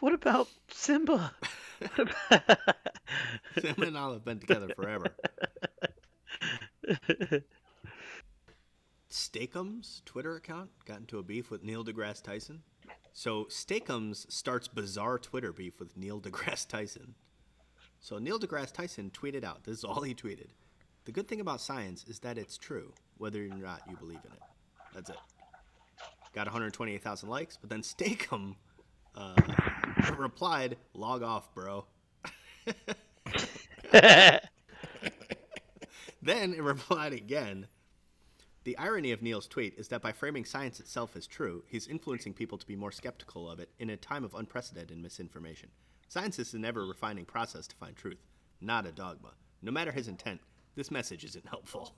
what 0.00 0.12
about 0.12 0.48
Simba? 0.68 1.32
Simba 3.60 3.82
and 3.82 3.92
Nala 3.92 4.14
have 4.14 4.24
been 4.24 4.38
together 4.38 4.68
forever. 4.74 5.14
Steakums 9.10 10.04
Twitter 10.04 10.36
account 10.36 10.70
got 10.84 11.00
into 11.00 11.18
a 11.18 11.22
beef 11.22 11.50
with 11.50 11.64
Neil 11.64 11.84
deGrasse 11.84 12.22
Tyson. 12.22 12.62
So 13.12 13.44
Steakums 13.44 14.30
starts 14.30 14.68
bizarre 14.68 15.18
Twitter 15.18 15.52
beef 15.52 15.80
with 15.80 15.96
Neil 15.96 16.20
deGrasse 16.20 16.68
Tyson. 16.68 17.14
So 18.00 18.18
Neil 18.18 18.38
deGrasse 18.38 18.72
Tyson 18.72 19.10
tweeted 19.10 19.44
out, 19.44 19.64
this 19.64 19.78
is 19.78 19.84
all 19.84 20.02
he 20.02 20.14
tweeted. 20.14 20.50
The 21.04 21.12
good 21.12 21.26
thing 21.26 21.40
about 21.40 21.60
science 21.60 22.04
is 22.06 22.18
that 22.20 22.38
it's 22.38 22.58
true, 22.58 22.92
whether 23.16 23.42
or 23.42 23.48
not 23.48 23.82
you 23.88 23.96
believe 23.96 24.20
in 24.24 24.32
it. 24.32 24.42
That's 24.94 25.10
it. 25.10 25.16
Got 26.34 26.46
128,000 26.46 27.28
likes, 27.28 27.56
but 27.56 27.70
then 27.70 27.82
Steakum 27.82 28.56
uh, 29.18 29.34
replied, 30.18 30.76
log 30.94 31.22
off, 31.22 31.52
bro. 31.54 31.84
then 33.92 34.40
it 36.54 36.62
replied 36.62 37.12
again. 37.12 37.66
The 38.64 38.76
irony 38.76 39.12
of 39.12 39.22
Neil's 39.22 39.46
tweet 39.46 39.78
is 39.78 39.88
that 39.88 40.02
by 40.02 40.12
framing 40.12 40.44
science 40.44 40.78
itself 40.78 41.16
as 41.16 41.26
true, 41.26 41.64
he's 41.66 41.88
influencing 41.88 42.34
people 42.34 42.58
to 42.58 42.66
be 42.66 42.76
more 42.76 42.92
skeptical 42.92 43.50
of 43.50 43.60
it 43.60 43.70
in 43.78 43.88
a 43.90 43.96
time 43.96 44.24
of 44.24 44.34
unprecedented 44.34 44.98
misinformation. 44.98 45.70
Science 46.08 46.38
is 46.38 46.54
an 46.54 46.64
ever 46.64 46.86
refining 46.86 47.24
process 47.24 47.66
to 47.66 47.76
find 47.76 47.96
truth, 47.96 48.22
not 48.60 48.86
a 48.86 48.92
dogma. 48.92 49.32
No 49.62 49.72
matter 49.72 49.90
his 49.90 50.06
intent, 50.06 50.40
this 50.74 50.90
message 50.90 51.24
isn't 51.24 51.48
helpful. 51.48 51.94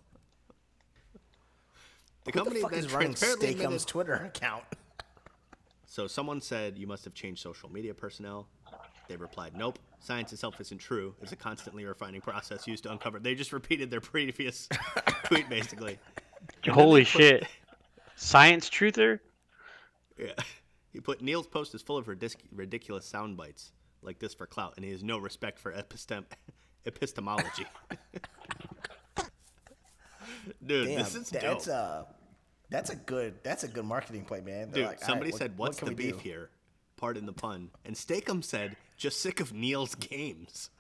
The 2.25 2.33
company 2.33 2.57
the 2.57 2.63
fuck 2.63 2.71
then 2.73 2.81
is 2.81 2.93
running 2.93 3.15
Steakum's 3.15 3.85
Twitter 3.85 4.15
account? 4.15 4.65
So 5.91 6.07
someone 6.07 6.41
said 6.41 6.79
you 6.79 6.87
must 6.87 7.05
have 7.05 7.15
changed 7.15 7.43
social 7.43 7.69
media 7.69 7.93
personnel. 7.93 8.47
They 9.09 9.17
replied, 9.17 9.57
"Nope. 9.57 9.81
Science 9.99 10.33
itself 10.33 10.61
isn't 10.61 10.79
true. 10.79 11.17
It's 11.21 11.33
a 11.33 11.37
constantly 11.37 11.85
refining 11.85 12.21
process 12.21 12.65
used 12.69 12.85
to 12.85 12.93
uncover." 12.93 13.19
They 13.19 13.35
just 13.35 13.53
repeated 13.53 13.91
their 13.91 14.01
previous 14.01 14.69
tweet, 15.25 15.49
basically. 15.51 15.99
Holy 16.69 17.01
put- 17.01 17.09
shit. 17.09 17.47
Science 18.15 18.71
truther? 18.71 19.19
Yeah. 20.17 20.35
He 20.93 21.01
put 21.01 21.23
Neil's 21.23 21.49
post 21.49 21.75
is 21.75 21.83
full 21.83 21.97
of 21.97 22.07
ridic- 22.07 22.37
ridiculous 22.53 23.05
sound 23.05 23.37
bites 23.37 23.73
like 24.01 24.21
this 24.21 24.33
for 24.33 24.47
clout, 24.47 24.75
and 24.77 24.85
he 24.85 24.93
has 24.93 25.03
no 25.03 25.19
respect 25.19 25.59
for 25.59 25.73
epistem- 25.73 26.25
epistemology. 26.87 27.67
Dude, 30.65 30.87
Damn, 30.87 30.99
this 31.01 31.17
is 31.17 31.31
dope. 31.31 31.43
that's 31.43 31.67
a 31.67 32.07
that's 32.71 32.91
a 32.91 32.97
good 32.97 33.43
that's 33.43 33.65
a 33.65 33.69
good 33.69 33.85
marketing 33.85 34.25
play, 34.25 34.41
man. 34.41 34.71
They're 34.71 34.83
Dude, 34.83 34.87
like, 34.87 35.01
somebody 35.03 35.31
right, 35.31 35.39
said, 35.39 35.59
what 35.59 35.69
"What's 35.69 35.79
can 35.81 35.89
the 35.89 35.95
beef 35.95 36.17
do?" 36.17 36.23
here?" 36.23 36.51
Pardon 36.97 37.27
the 37.27 37.33
pun. 37.33 37.71
And 37.85 37.97
Steakum 37.97 38.45
said, 38.45 38.77
"Just 38.97 39.21
sick 39.21 39.41
of 39.41 39.53
Neil's 39.53 39.95
games." 39.95 40.71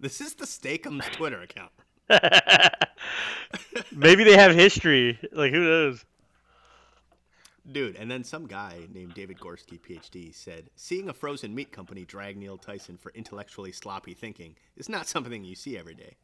This 0.00 0.20
is 0.20 0.34
the 0.34 0.44
Steakum's 0.46 1.06
Twitter 1.06 1.40
account. 1.40 1.70
Maybe 3.92 4.24
they 4.24 4.36
have 4.36 4.54
history. 4.54 5.18
Like, 5.32 5.52
who 5.52 5.64
knows? 5.64 6.04
Dude, 7.70 7.96
and 7.96 8.10
then 8.10 8.24
some 8.24 8.46
guy 8.46 8.86
named 8.92 9.14
David 9.14 9.38
Gorski, 9.38 9.80
PhD, 9.80 10.34
said, 10.34 10.68
Seeing 10.76 11.08
a 11.08 11.14
frozen 11.14 11.54
meat 11.54 11.72
company 11.72 12.04
drag 12.04 12.36
Neil 12.36 12.58
Tyson 12.58 12.98
for 12.98 13.10
intellectually 13.14 13.72
sloppy 13.72 14.12
thinking 14.12 14.56
is 14.76 14.90
not 14.90 15.08
something 15.08 15.44
you 15.44 15.54
see 15.54 15.78
every 15.78 15.94
day. 15.94 16.16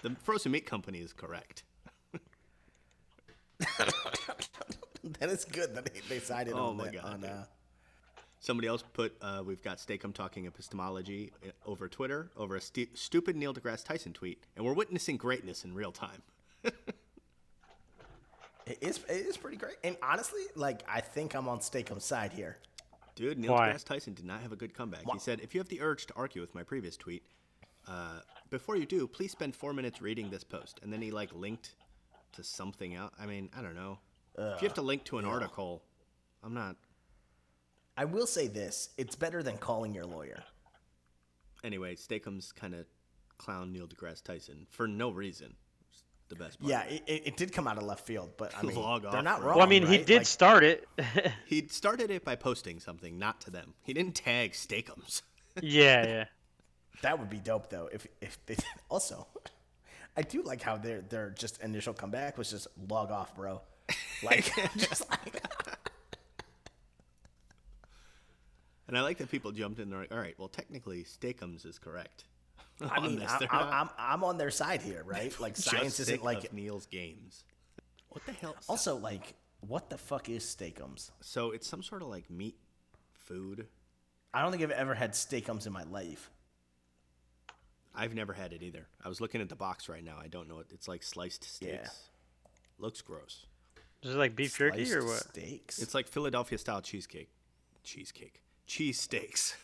The 0.00 0.16
frozen 0.22 0.52
meat 0.52 0.64
company 0.64 1.00
is 1.00 1.12
correct. 1.12 1.64
that 5.20 5.30
is 5.30 5.44
good 5.44 5.74
that 5.74 5.84
they, 5.86 6.00
they 6.08 6.18
sided 6.18 6.54
Oh 6.54 6.68
on 6.68 6.76
my 6.76 6.84
that. 6.84 6.94
God, 6.94 7.04
on, 7.04 7.24
uh, 7.24 7.44
Somebody 8.40 8.66
else 8.66 8.82
put, 8.92 9.14
uh, 9.22 9.42
We've 9.46 9.62
got 9.62 9.78
Steakum 9.78 10.12
talking 10.12 10.46
epistemology 10.46 11.32
uh, 11.46 11.50
over 11.64 11.88
Twitter, 11.88 12.28
over 12.36 12.56
a 12.56 12.60
stu- 12.60 12.88
stupid 12.94 13.36
Neil 13.36 13.54
deGrasse 13.54 13.84
Tyson 13.84 14.12
tweet, 14.12 14.42
and 14.56 14.64
we're 14.66 14.72
witnessing 14.72 15.16
greatness 15.16 15.64
in 15.64 15.74
real 15.74 15.92
time. 15.92 16.22
it 18.66 18.78
is 18.80 18.98
it 19.08 19.26
is 19.26 19.36
pretty 19.36 19.56
great. 19.56 19.76
And 19.84 19.96
honestly, 20.02 20.42
like 20.56 20.82
I 20.88 21.00
think 21.00 21.34
I'm 21.34 21.48
on 21.48 21.60
Steakum's 21.60 22.04
side 22.04 22.32
here. 22.32 22.58
Dude, 23.14 23.38
Neil 23.38 23.52
Why? 23.52 23.68
deGrasse 23.70 23.84
Tyson 23.84 24.14
did 24.14 24.24
not 24.24 24.40
have 24.40 24.50
a 24.52 24.56
good 24.56 24.74
comeback. 24.74 25.04
He 25.12 25.18
said, 25.20 25.40
"If 25.40 25.54
you 25.54 25.60
have 25.60 25.68
the 25.68 25.80
urge 25.80 26.06
to 26.06 26.14
argue 26.14 26.40
with 26.40 26.52
my 26.54 26.64
previous 26.64 26.96
tweet, 26.96 27.22
uh, 27.86 28.20
before 28.50 28.74
you 28.76 28.86
do, 28.86 29.06
please 29.06 29.30
spend 29.30 29.54
four 29.54 29.72
minutes 29.72 30.02
reading 30.02 30.30
this 30.30 30.42
post." 30.42 30.80
And 30.82 30.92
then 30.92 31.00
he 31.00 31.12
like 31.12 31.32
linked 31.32 31.74
to 32.32 32.44
something 32.44 32.94
else. 32.94 33.12
I 33.20 33.26
mean, 33.26 33.50
I 33.56 33.62
don't 33.62 33.74
know. 33.74 33.98
if 34.36 34.62
you 34.62 34.68
have 34.68 34.74
to 34.74 34.82
link 34.82 35.04
to 35.04 35.18
an 35.18 35.24
article, 35.24 35.82
I'm 36.42 36.54
not. 36.54 36.76
I 37.96 38.04
will 38.06 38.26
say 38.26 38.46
this: 38.48 38.90
it's 38.96 39.14
better 39.16 39.42
than 39.42 39.58
calling 39.58 39.94
your 39.94 40.06
lawyer. 40.06 40.42
Anyway, 41.64 41.94
Steakum's 41.94 42.52
kind 42.52 42.74
of 42.74 42.86
clown 43.38 43.72
Neil 43.72 43.86
deGrasse 43.86 44.22
Tyson 44.22 44.66
for 44.70 44.88
no 44.88 45.10
reason. 45.10 45.54
It's 45.90 46.04
the 46.28 46.36
best 46.36 46.58
part. 46.60 46.70
Yeah, 46.70 46.82
it, 46.84 47.02
it, 47.06 47.22
it 47.26 47.36
did 47.36 47.52
come 47.52 47.68
out 47.68 47.76
of 47.78 47.84
left 47.84 48.06
field, 48.06 48.32
but 48.36 48.52
I 48.56 48.62
mean, 48.66 48.76
Log 48.76 49.02
they're 49.02 49.16
off, 49.16 49.24
not 49.24 49.42
wrong. 49.42 49.56
Well, 49.58 49.66
I 49.66 49.68
mean, 49.68 49.86
he 49.86 49.98
did 49.98 50.18
Like, 50.18 50.26
start 50.26 50.64
it. 50.64 50.88
He 51.46 51.66
started 51.68 52.10
it 52.10 52.24
by 52.24 52.34
posting 52.36 52.80
something, 52.80 53.18
not 53.18 53.40
to 53.42 53.50
them. 53.50 53.74
He 53.82 53.92
didn't 53.92 54.14
tag 54.14 54.52
Steakums. 54.52 55.22
yeah, 55.62 56.06
yeah. 56.06 56.24
that 57.02 57.18
would 57.18 57.28
be 57.28 57.38
dope, 57.38 57.68
though. 57.68 57.88
If 57.92 58.06
if 58.20 58.44
they 58.46 58.56
also, 58.88 59.26
I 60.16 60.22
do 60.22 60.42
like 60.42 60.62
how 60.62 60.76
their 60.76 61.00
their 61.00 61.30
just 61.30 61.60
initial 61.62 61.94
comeback 61.94 62.36
was 62.38 62.50
just 62.50 62.66
log 62.88 63.10
off, 63.10 63.34
bro. 63.34 63.60
Like 64.22 64.50
just 64.76 65.08
like 65.10 65.42
And 68.88 68.98
I 68.98 69.02
like 69.02 69.18
that 69.18 69.30
people 69.30 69.52
jumped 69.52 69.78
in. 69.80 69.88
They're 69.88 70.00
like, 70.00 70.12
"All 70.12 70.18
right, 70.18 70.34
well, 70.38 70.48
technically, 70.48 71.04
Steakums 71.04 71.64
is 71.64 71.78
correct." 71.78 72.24
I 72.90 73.00
mean, 73.00 73.18
this, 73.18 73.30
I, 73.30 73.46
I, 73.50 73.80
I'm, 73.80 73.88
I'm 73.98 74.24
on 74.24 74.36
their 74.36 74.50
side 74.50 74.82
here, 74.82 75.02
right? 75.06 75.38
Like 75.40 75.56
science 75.56 75.98
isn't 76.00 76.22
like 76.22 76.52
Neil's 76.52 76.86
games. 76.86 77.44
What 78.10 78.26
the 78.26 78.32
hell? 78.32 78.56
also 78.68 78.96
like 78.96 79.34
what 79.60 79.88
the 79.88 79.96
fuck 79.98 80.28
is 80.28 80.44
Steakums? 80.44 81.10
So 81.20 81.52
it's 81.52 81.66
some 81.68 81.82
sort 81.82 82.02
of 82.02 82.08
like 82.08 82.28
meat 82.30 82.56
food. 83.14 83.66
I 84.34 84.42
don't 84.42 84.50
think 84.50 84.62
I've 84.62 84.70
ever 84.70 84.94
had 84.94 85.12
Steakums 85.12 85.66
in 85.66 85.72
my 85.72 85.84
life. 85.84 86.30
I've 87.94 88.14
never 88.14 88.32
had 88.32 88.52
it 88.52 88.62
either. 88.62 88.86
I 89.04 89.08
was 89.08 89.20
looking 89.20 89.40
at 89.40 89.48
the 89.48 89.56
box 89.56 89.88
right 89.88 90.04
now. 90.04 90.16
I 90.22 90.28
don't 90.28 90.48
know 90.48 90.60
it. 90.60 90.66
It's 90.72 90.88
like 90.88 91.02
sliced 91.02 91.44
steaks. 91.44 91.72
Yeah. 91.72 91.88
Looks 92.78 93.02
gross. 93.02 93.46
Is 94.02 94.14
it 94.14 94.18
like 94.18 94.34
beef 94.34 94.56
jerky 94.56 94.92
or 94.92 95.04
what? 95.04 95.18
Steaks. 95.18 95.78
It's 95.78 95.94
like 95.94 96.08
Philadelphia 96.08 96.58
style 96.58 96.80
cheesecake. 96.80 97.28
Cheesecake. 97.84 98.40
Cheese 98.66 98.98
steaks. 98.98 99.56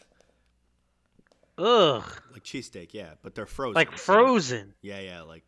Ugh. 1.58 2.04
Like 2.32 2.44
cheesesteak, 2.44 2.90
yeah, 2.92 3.14
but 3.22 3.34
they're 3.34 3.46
frozen. 3.46 3.74
Like 3.74 3.92
so- 3.92 4.12
frozen. 4.12 4.74
Yeah, 4.80 5.00
yeah, 5.00 5.22
like 5.22 5.42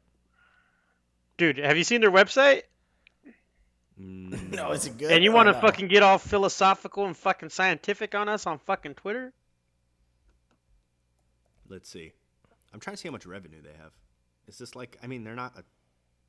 Dude, 1.37 1.57
have 1.57 1.79
you 1.79 1.85
seen 1.85 2.01
their 2.01 2.11
website? 2.11 2.63
mm, 3.99 4.53
no, 4.53 4.73
is 4.73 4.87
it 4.87 4.99
good? 4.99 5.11
And 5.13 5.25
you 5.25 5.33
want 5.33 5.49
to 5.49 5.53
no? 5.53 5.61
fucking 5.61 5.89
get 5.89 6.03
all 6.03 6.19
philosophical 6.19 7.07
and 7.07 7.17
fucking 7.17 7.49
scientific 7.49 8.15
on 8.15 8.29
us 8.29 8.47
on 8.47 8.59
fucking 8.59 8.95
Twitter? 8.95 9.33
let's 11.69 11.89
see. 11.89 12.13
I'm 12.73 12.81
trying 12.81 12.97
to 12.97 13.01
see 13.01 13.09
how 13.09 13.13
much 13.13 13.27
revenue 13.27 13.63
they 13.63 13.73
have. 13.81 13.93
Is 14.47 14.59
this 14.59 14.75
like 14.75 14.99
I 15.03 15.07
mean, 15.07 15.25
they're 15.25 15.35
not 15.35 15.57
a 15.59 15.65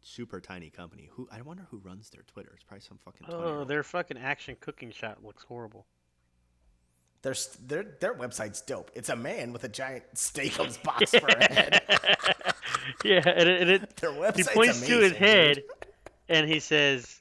super 0.01 0.39
tiny 0.41 0.69
company. 0.69 1.09
Who 1.13 1.27
I 1.31 1.41
wonder 1.41 1.67
who 1.69 1.77
runs 1.77 2.09
their 2.09 2.23
Twitter. 2.23 2.51
It's 2.53 2.63
probably 2.63 2.81
some 2.81 2.97
fucking 2.97 3.27
Oh, 3.29 3.63
their 3.63 3.83
fucking 3.83 4.17
action 4.17 4.55
cooking 4.59 4.91
shot 4.91 5.23
looks 5.23 5.43
horrible. 5.43 5.85
Their, 7.21 7.35
their 7.67 7.83
their 7.99 8.13
website's 8.15 8.61
dope. 8.61 8.89
It's 8.95 9.09
a 9.09 9.15
man 9.15 9.53
with 9.53 9.63
a 9.63 9.69
giant 9.69 10.03
Steakums 10.15 10.81
box 10.83 11.11
for 11.11 11.27
a 11.27 11.53
head. 11.53 11.81
yeah, 13.05 13.21
and 13.27 13.47
it, 13.47 13.61
and 13.61 13.69
it 13.69 13.95
Their 13.97 14.11
he 14.13 14.19
website's 14.19 14.47
points 14.49 14.81
to 14.81 14.99
his 14.99 15.11
dude. 15.11 15.17
head 15.19 15.63
and 16.29 16.49
he 16.49 16.59
says, 16.59 17.20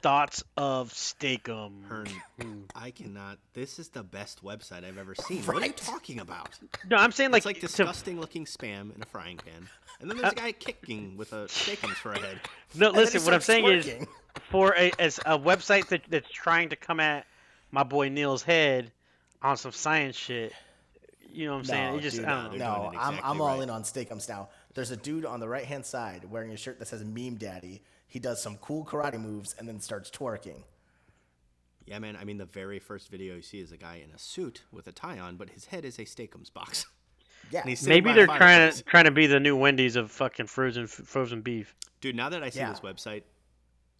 "Thoughts 0.00 0.42
of 0.56 0.92
Steakum." 0.92 1.86
Hearn, 1.88 2.08
hmm. 2.40 2.60
I 2.74 2.90
cannot. 2.90 3.38
This 3.54 3.78
is 3.78 3.88
the 3.88 4.02
best 4.02 4.42
website 4.44 4.84
I've 4.84 4.98
ever 4.98 5.14
seen. 5.14 5.42
What 5.42 5.62
are 5.62 5.66
you 5.66 5.72
talking 5.72 6.20
about? 6.20 6.58
No, 6.88 6.96
I'm 6.96 7.12
saying 7.12 7.30
like, 7.30 7.40
It's 7.40 7.46
like 7.46 7.56
to- 7.56 7.62
disgusting 7.62 8.20
looking 8.20 8.44
spam 8.44 8.94
in 8.94 9.02
a 9.02 9.06
frying 9.06 9.36
pan, 9.38 9.68
and 10.00 10.10
then 10.10 10.18
there's 10.18 10.32
a 10.32 10.36
guy 10.36 10.52
kicking 10.52 11.16
with 11.16 11.32
a 11.32 11.46
steakums 11.46 11.94
for 11.96 12.12
a 12.12 12.18
head. 12.18 12.40
no, 12.74 12.88
And 12.88 12.96
listen. 12.96 13.22
What 13.24 13.34
I'm 13.34 13.40
starts 13.40 13.46
saying 13.46 13.66
is, 13.66 14.06
for 14.50 14.74
a 14.76 14.92
as 14.98 15.18
a 15.26 15.38
website 15.38 15.88
that, 15.88 16.02
that's 16.08 16.30
trying 16.30 16.68
to 16.70 16.76
come 16.76 17.00
at 17.00 17.26
my 17.70 17.82
boy 17.82 18.08
Neil's 18.08 18.42
head 18.42 18.92
on 19.42 19.56
some 19.56 19.72
science 19.72 20.16
shit. 20.16 20.52
You 21.38 21.46
know 21.46 21.52
what 21.52 21.58
I'm 21.58 21.64
saying? 21.66 21.92
No, 21.92 21.98
It 21.98 22.02
just 22.02 22.16
dude, 22.16 22.24
I 22.24 22.42
don't 22.48 22.58
know. 22.58 22.64
No, 22.64 22.74
exactly 22.88 22.98
I'm, 22.98 23.08
exactly 23.14 23.30
I'm 23.30 23.40
all 23.40 23.46
right. 23.56 23.62
in 23.62 23.70
on 23.70 23.82
Steakums 23.84 24.28
now. 24.28 24.48
There's 24.74 24.90
a 24.90 24.96
dude 24.96 25.24
on 25.24 25.38
the 25.38 25.48
right 25.48 25.64
hand 25.64 25.86
side 25.86 26.24
wearing 26.28 26.50
a 26.50 26.56
shirt 26.56 26.80
that 26.80 26.88
says 26.88 27.04
Meme 27.04 27.36
Daddy. 27.36 27.82
He 28.08 28.18
does 28.18 28.42
some 28.42 28.56
cool 28.56 28.84
karate 28.84 29.20
moves 29.20 29.54
and 29.58 29.68
then 29.68 29.78
starts 29.80 30.10
twerking. 30.10 30.64
Yeah, 31.86 32.00
man. 32.00 32.16
I 32.20 32.24
mean, 32.24 32.38
the 32.38 32.44
very 32.44 32.78
first 32.80 33.08
video 33.08 33.36
you 33.36 33.42
see 33.42 33.60
is 33.60 33.70
a 33.72 33.76
guy 33.76 34.02
in 34.04 34.10
a 34.14 34.18
suit 34.18 34.62
with 34.72 34.88
a 34.88 34.92
tie 34.92 35.18
on, 35.18 35.36
but 35.36 35.50
his 35.50 35.66
head 35.66 35.84
is 35.84 35.98
a 35.98 36.04
steakums 36.04 36.52
box. 36.52 36.86
Yeah, 37.50 37.60
And 37.60 37.70
he's 37.70 37.78
sitting 37.80 38.04
Maybe 38.04 38.12
they're 38.14 38.26
trying 38.26 38.70
to 38.72 38.82
trying 38.82 39.04
to 39.04 39.10
be 39.10 39.26
the 39.26 39.40
new 39.40 39.56
Wendy's 39.56 39.96
of 39.96 40.10
fucking 40.10 40.48
frozen 40.48 40.86
frozen 40.86 41.40
beef. 41.40 41.74
Dude, 42.02 42.14
now 42.14 42.28
that 42.28 42.42
I 42.42 42.50
see 42.50 42.58
Yeah. 42.58 42.68
this 42.70 42.80
website, 42.80 43.22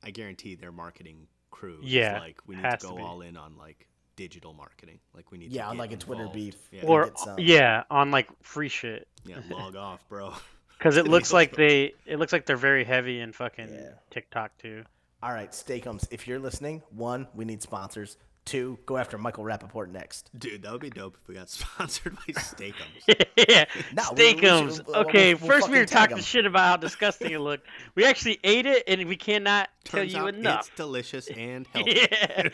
I 0.03 0.11
guarantee 0.11 0.55
their 0.55 0.73
marketing 0.73 1.29
crew 1.51 1.79
Yeah, 1.83 2.17
is 2.17 2.21
like, 2.21 2.37
we 2.47 2.57
need 2.57 2.63
to 2.65 2.77
to 2.77 2.87
go 2.89 2.97
be. 2.97 3.03
all 3.03 3.23
in 3.23 3.39
on 3.39 3.57
like 3.57 3.88
digital 4.19 4.53
marketing. 4.53 4.99
Like 5.15 5.31
we 5.31 5.39
need 5.39 5.53
yeah, 5.53 5.63
to 5.63 5.69
on 5.69 5.77
get 5.77 5.81
like 5.81 5.93
a 5.93 5.97
Twitter 5.97 6.29
beef. 6.35 6.57
Yeah, 6.73 6.83
Or 6.85 7.13
yeah, 7.39 7.85
on 7.91 8.11
like 8.11 8.29
free 8.43 8.69
shit. 8.69 9.07
yeah, 9.25 9.37
log 9.51 9.77
off, 9.77 10.07
bro. 10.09 10.35
Because 10.79 10.97
it 10.97 11.09
looks 11.09 11.33
like 11.33 11.57
they 11.57 11.95
it 12.07 12.21
looks 12.21 12.33
like 12.33 12.47
they're 12.47 12.57
very 12.57 12.85
heavy 12.85 13.19
in 13.19 13.33
fucking 13.33 13.69
Yeah. 13.69 13.91
TikTok 14.11 14.57
too. 14.59 14.85
All 15.21 15.33
right, 15.33 15.51
Steakums, 15.51 16.07
if 16.13 16.29
you're 16.29 16.39
listening, 16.39 16.83
one, 16.91 17.27
we 17.35 17.45
need 17.45 17.63
sponsors. 17.63 18.17
Two, 18.49 18.79
go 18.87 18.97
after 18.97 19.19
Michael 19.19 19.45
Rapaport 19.45 19.91
next. 19.91 20.31
Dude, 20.39 20.63
that 20.63 20.73
would 20.73 20.81
be 20.81 20.89
dope 20.89 21.19
if 21.21 21.29
we 21.29 21.35
got 21.35 21.51
sponsored 21.51 22.17
by 22.17 22.23
Steakums. 22.33 23.27
yeah, 23.49 23.67
No, 23.93 24.05
we- 24.17 24.35
we 24.35 24.35
Steakums. 24.41 24.77
should- 24.77 24.87
we'll- 24.87 24.97
okay, 25.01 25.35
we'll- 25.35 25.49
we'll 25.49 25.51
first 25.59 25.69
we 25.69 25.75
fucking 25.75 25.81
were 25.81 25.85
tag 25.87 25.99
talking 26.09 26.17
'em. 26.17 26.23
shit 26.23 26.47
about 26.47 26.61
how 26.65 26.77
disgusting 26.79 27.31
it 27.33 27.41
looked. 27.41 27.67
We 27.95 28.05
actually 28.07 28.39
ate 28.45 28.65
it, 28.65 28.85
and 28.89 29.07
we 29.07 29.17
cannot 29.17 29.69
tell 29.85 30.03
you 30.03 30.17
out 30.19 30.35
enough. 30.35 30.61
It's 30.69 30.77
delicious 30.77 31.27
and 31.37 31.67
healthy. 31.75 31.93
Yeah. 32.11 32.49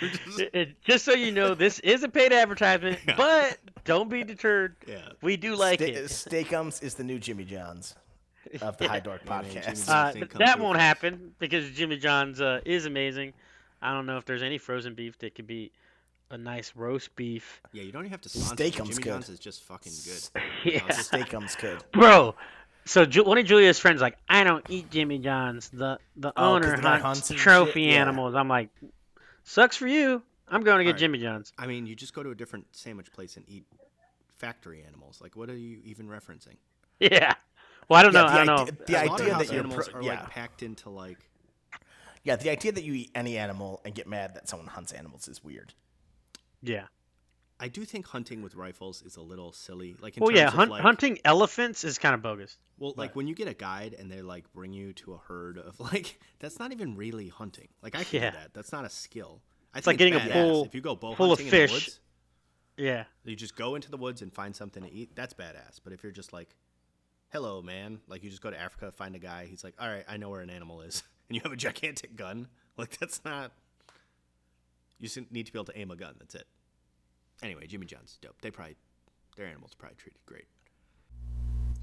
It- 0.53 0.83
just 0.83 1.05
so 1.05 1.13
you 1.13 1.31
know, 1.31 1.55
this 1.55 1.79
is 1.81 2.03
a 2.03 2.09
paid 2.09 2.33
advertisement, 2.33 2.99
Yeah. 3.07 3.15
but 3.17 3.59
don't 3.85 4.11
be 4.11 4.25
deterred. 4.25 4.75
Yeah. 4.89 5.11
We 5.23 5.37
do 5.37 5.55
like 5.55 5.81
Ste- 5.81 5.89
it. 5.91 6.05
Steakums 6.07 6.83
is 6.83 6.95
the 6.95 7.05
new 7.05 7.19
Jimmy 7.21 7.45
John's 7.45 7.95
of 8.61 8.77
the 8.79 8.89
High 8.89 8.99
Dork 9.01 9.23
Yeah, 9.25 9.31
man, 9.31 9.45
Jimmy 9.45 9.55
podcast. 9.61 9.65
John's. 9.67 9.89
Uh, 9.89 10.11
thing 10.13 10.21
th- 10.23 10.31
come 10.33 10.39
that 10.41 10.59
won't 10.59 10.79
happen 10.81 11.35
because 11.39 11.71
Jimmy 11.71 11.99
John's 11.99 12.41
uh, 12.41 12.61
is 12.65 12.87
amazing. 12.87 13.33
I 13.81 13.93
don't 13.93 14.07
know 14.07 14.17
if 14.17 14.25
there's 14.25 14.43
any 14.43 14.57
frozen 14.59 14.95
beef 14.95 15.19
that 15.19 15.35
could 15.35 15.47
beat 15.47 15.73
a 16.31 16.39
nice 16.39 16.73
roast 16.75 17.15
beef. 17.17 17.61
Yeah, 17.73 17.83
you 17.83 17.93
don't 17.93 18.03
even 18.03 18.11
have 18.13 18.21
to 18.23 18.29
sponsor. 18.29 18.55
Steakums 18.57 18.75
Jimmy 18.89 18.95
good. 18.95 19.05
John's 19.05 19.29
is 19.29 19.39
just 19.39 19.63
fucking 19.65 19.93
good. 20.05 20.43
Yeah. 20.73 20.81
I'll 20.83 20.89
just- 20.89 21.13
Steakums 21.13 21.57
could. 21.57 21.85
Bro, 21.93 22.35
so 22.87 23.05
Ju- 23.05 23.25
one 23.25 23.39
of 23.39 23.45
Julia's 23.47 23.79
friends 23.79 24.01
like, 24.01 24.17
I 24.29 24.45
don't 24.45 24.65
eat 24.71 24.91
Jimmy 24.91 25.19
John's. 25.19 25.69
The 25.71 25.99
the 26.17 26.29
Oh, 26.31 26.33
'cause 26.33 26.65
owner 26.67 26.77
the 26.77 26.83
guy 26.83 26.91
hunts, 26.99 27.03
hunts 27.03 27.31
and 27.31 27.39
trophy 27.39 27.85
shit? 27.85 27.93
Yeah. 27.95 28.01
animals. 28.03 28.35
I'm 28.35 28.49
like, 28.49 28.71
sucks 29.45 29.77
for 29.77 29.87
you. 29.87 30.23
I'm 30.49 30.63
going 30.63 30.79
to 30.79 30.85
get 30.85 30.91
Alright. 30.91 31.01
Jimmy 31.01 31.19
John's. 31.19 31.53
I 31.59 31.67
mean, 31.67 31.87
you 31.87 31.95
just 31.97 32.15
go 32.15 32.23
to 32.23 32.31
a 32.31 32.35
different 32.35 32.67
sandwich 32.73 33.13
place 33.13 33.37
and 33.37 33.45
eat 33.49 33.65
factory 34.37 34.83
animals. 34.87 35.21
Like, 35.23 35.37
what 35.37 35.49
are 35.51 35.57
you 35.57 35.79
even 35.85 36.09
referencing? 36.09 36.57
Yeah. 37.01 37.35
Well, 37.89 37.99
I 38.01 38.03
don't 38.03 38.15
Yeah, 38.15 38.23
know. 38.23 38.29
the 38.29 38.33
I 38.33 38.37
don't 38.37 38.47
know. 38.47 38.63
idea- 38.63 38.77
the 38.87 38.97
idea 38.97 39.07
Slaughterhouse 39.09 39.47
that 39.47 39.53
you're 39.53 39.65
animals 39.65 39.89
pro- 39.89 40.01
are 40.01 40.03
yeah. 40.03 40.11
like 40.21 40.31
packed 40.31 40.63
into 40.63 40.91
like. 40.91 41.19
Yeah, 42.23 42.37
the 42.37 42.49
idea 42.51 42.73
that 42.73 42.85
you 42.85 42.95
eat 42.95 43.11
any 43.15 43.37
animal 43.37 43.83
and 43.85 43.95
get 43.95 44.07
mad 44.07 44.35
that 44.37 44.49
someone 44.49 44.69
hunts 44.69 44.93
animals 44.93 45.29
is 45.29 45.45
weird. 45.45 45.75
Yeah. 46.69 46.87
I 47.61 47.69
do 47.69 47.85
think 47.85 48.07
hunting 48.07 48.43
with 48.43 48.57
rifles 48.57 49.03
is 49.03 49.17
a 49.17 49.21
little 49.23 49.53
silly. 49.53 49.95
Like, 50.01 50.17
in 50.17 50.23
Well, 50.23 50.33
yeah. 50.35 50.51
Hunt, 50.51 50.71
like, 50.73 50.83
hunting 50.83 51.19
elephants 51.25 51.85
is 51.85 51.99
kind 51.99 52.15
of 52.15 52.21
bogus. 52.23 52.59
Well, 52.79 52.93
like 52.97 53.15
when 53.15 53.29
you 53.29 53.35
get 53.37 53.47
a 53.47 53.55
guide 53.55 53.95
and 53.97 54.11
they 54.11 54.21
like 54.23 54.53
bring 54.53 54.73
you 54.73 54.93
to 54.95 55.15
a 55.15 55.19
herd 55.19 55.59
of 55.59 55.79
like 55.93 56.19
that's 56.41 56.59
not 56.59 56.73
even 56.73 56.97
really 56.97 57.29
hunting. 57.29 57.69
Like 57.83 57.95
I 57.95 58.03
can 58.05 58.23
Yeah. 58.23 58.31
do 58.31 58.37
that. 58.39 58.55
That's 58.55 58.73
not 58.73 58.85
a 58.85 58.91
skill. 58.91 59.41
I 59.73 59.79
It's 59.79 59.85
think 59.85 59.93
like 59.95 59.99
getting 59.99 60.15
a 60.15 60.19
badass. 60.19 60.33
pool 60.33 60.65
If 60.65 60.75
you 60.75 60.81
go 60.81 60.97
bow 60.97 61.15
full 61.15 61.33
of 61.33 61.39
hunting 61.39 61.47
in 61.47 61.51
the 61.53 61.57
fish. 61.69 61.73
woods, 61.73 62.01
Yeah. 62.77 63.05
you 63.25 63.37
just 63.37 63.55
go 63.57 63.77
into 63.77 63.91
the 63.91 63.97
woods 63.97 64.21
and 64.23 64.33
find 64.33 64.55
something 64.55 64.83
to 64.83 64.91
eat. 64.93 65.15
That's 65.15 65.33
badass. 65.35 65.79
But 65.85 65.93
if 65.93 66.03
you're 66.03 66.13
just 66.13 66.33
like, 66.33 66.57
"Hello, 67.33 67.63
man," 67.63 68.01
like 68.09 68.25
you 68.25 68.31
just 68.31 68.43
go 68.43 68.51
to 68.51 68.59
Africa, 68.61 68.91
find 68.91 69.15
a 69.15 69.21
guy. 69.21 69.47
He's 69.47 69.63
like, 69.63 69.75
"All 69.79 69.89
right, 69.89 70.05
I 70.09 70.17
know 70.17 70.29
where 70.31 70.41
an 70.41 70.51
animal 70.51 70.81
is," 70.83 71.05
and 71.29 71.37
you 71.37 71.41
have 71.43 71.53
a 71.53 71.57
gigantic 71.57 72.17
gun. 72.17 72.49
Like 72.77 72.99
that's 72.99 73.25
not. 73.25 73.53
You 74.99 75.09
just 75.09 75.31
need 75.31 75.47
to 75.47 75.53
be 75.53 75.59
able 75.59 75.67
to 75.67 75.79
aim 75.79 75.91
a 75.91 75.97
gun. 75.97 76.15
That's 76.19 76.35
it. 76.35 76.47
Anyway, 77.43 77.67
Jimmy 77.67 77.87
John's 77.87 78.19
dope. 78.21 78.41
They 78.41 78.51
probably 78.51 78.77
their 79.37 79.47
animals 79.47 79.73
are 79.73 79.77
probably 79.79 79.97
treated 79.97 80.21
great. 80.27 80.47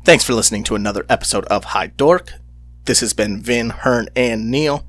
Thanks 0.03 0.23
for 0.23 0.33
listening 0.33 0.63
to 0.63 0.75
another 0.75 1.05
episode 1.09 1.45
of 1.45 1.65
High 1.65 1.87
Dork. 1.87 2.33
This 2.85 3.01
has 3.01 3.13
been 3.13 3.41
Vin, 3.41 3.69
Hearn, 3.69 4.07
and 4.15 4.49
Neil. 4.49 4.87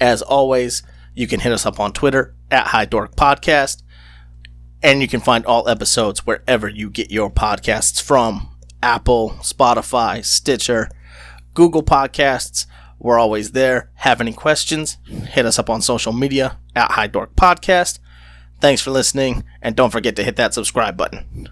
As 0.00 0.22
always, 0.22 0.82
you 1.14 1.26
can 1.26 1.40
hit 1.40 1.52
us 1.52 1.66
up 1.66 1.78
on 1.78 1.92
Twitter 1.92 2.34
at 2.50 2.68
High 2.68 2.86
Dork 2.86 3.16
Podcast. 3.16 3.82
And 4.82 5.00
you 5.00 5.08
can 5.08 5.20
find 5.20 5.44
all 5.44 5.68
episodes 5.68 6.26
wherever 6.26 6.68
you 6.68 6.88
get 6.88 7.10
your 7.10 7.30
podcasts 7.30 8.00
from 8.00 8.48
Apple, 8.82 9.30
Spotify, 9.40 10.24
Stitcher, 10.24 10.90
Google 11.54 11.82
Podcasts. 11.82 12.66
We're 13.04 13.18
always 13.18 13.52
there. 13.52 13.90
Have 13.96 14.22
any 14.22 14.32
questions? 14.32 14.96
Hit 15.04 15.44
us 15.44 15.58
up 15.58 15.68
on 15.68 15.82
social 15.82 16.14
media 16.14 16.56
at 16.74 16.92
High 16.92 17.06
Dork 17.06 17.36
Podcast. 17.36 17.98
Thanks 18.62 18.80
for 18.80 18.92
listening, 18.92 19.44
and 19.60 19.76
don't 19.76 19.90
forget 19.90 20.16
to 20.16 20.24
hit 20.24 20.36
that 20.36 20.54
subscribe 20.54 20.96
button. 20.96 21.50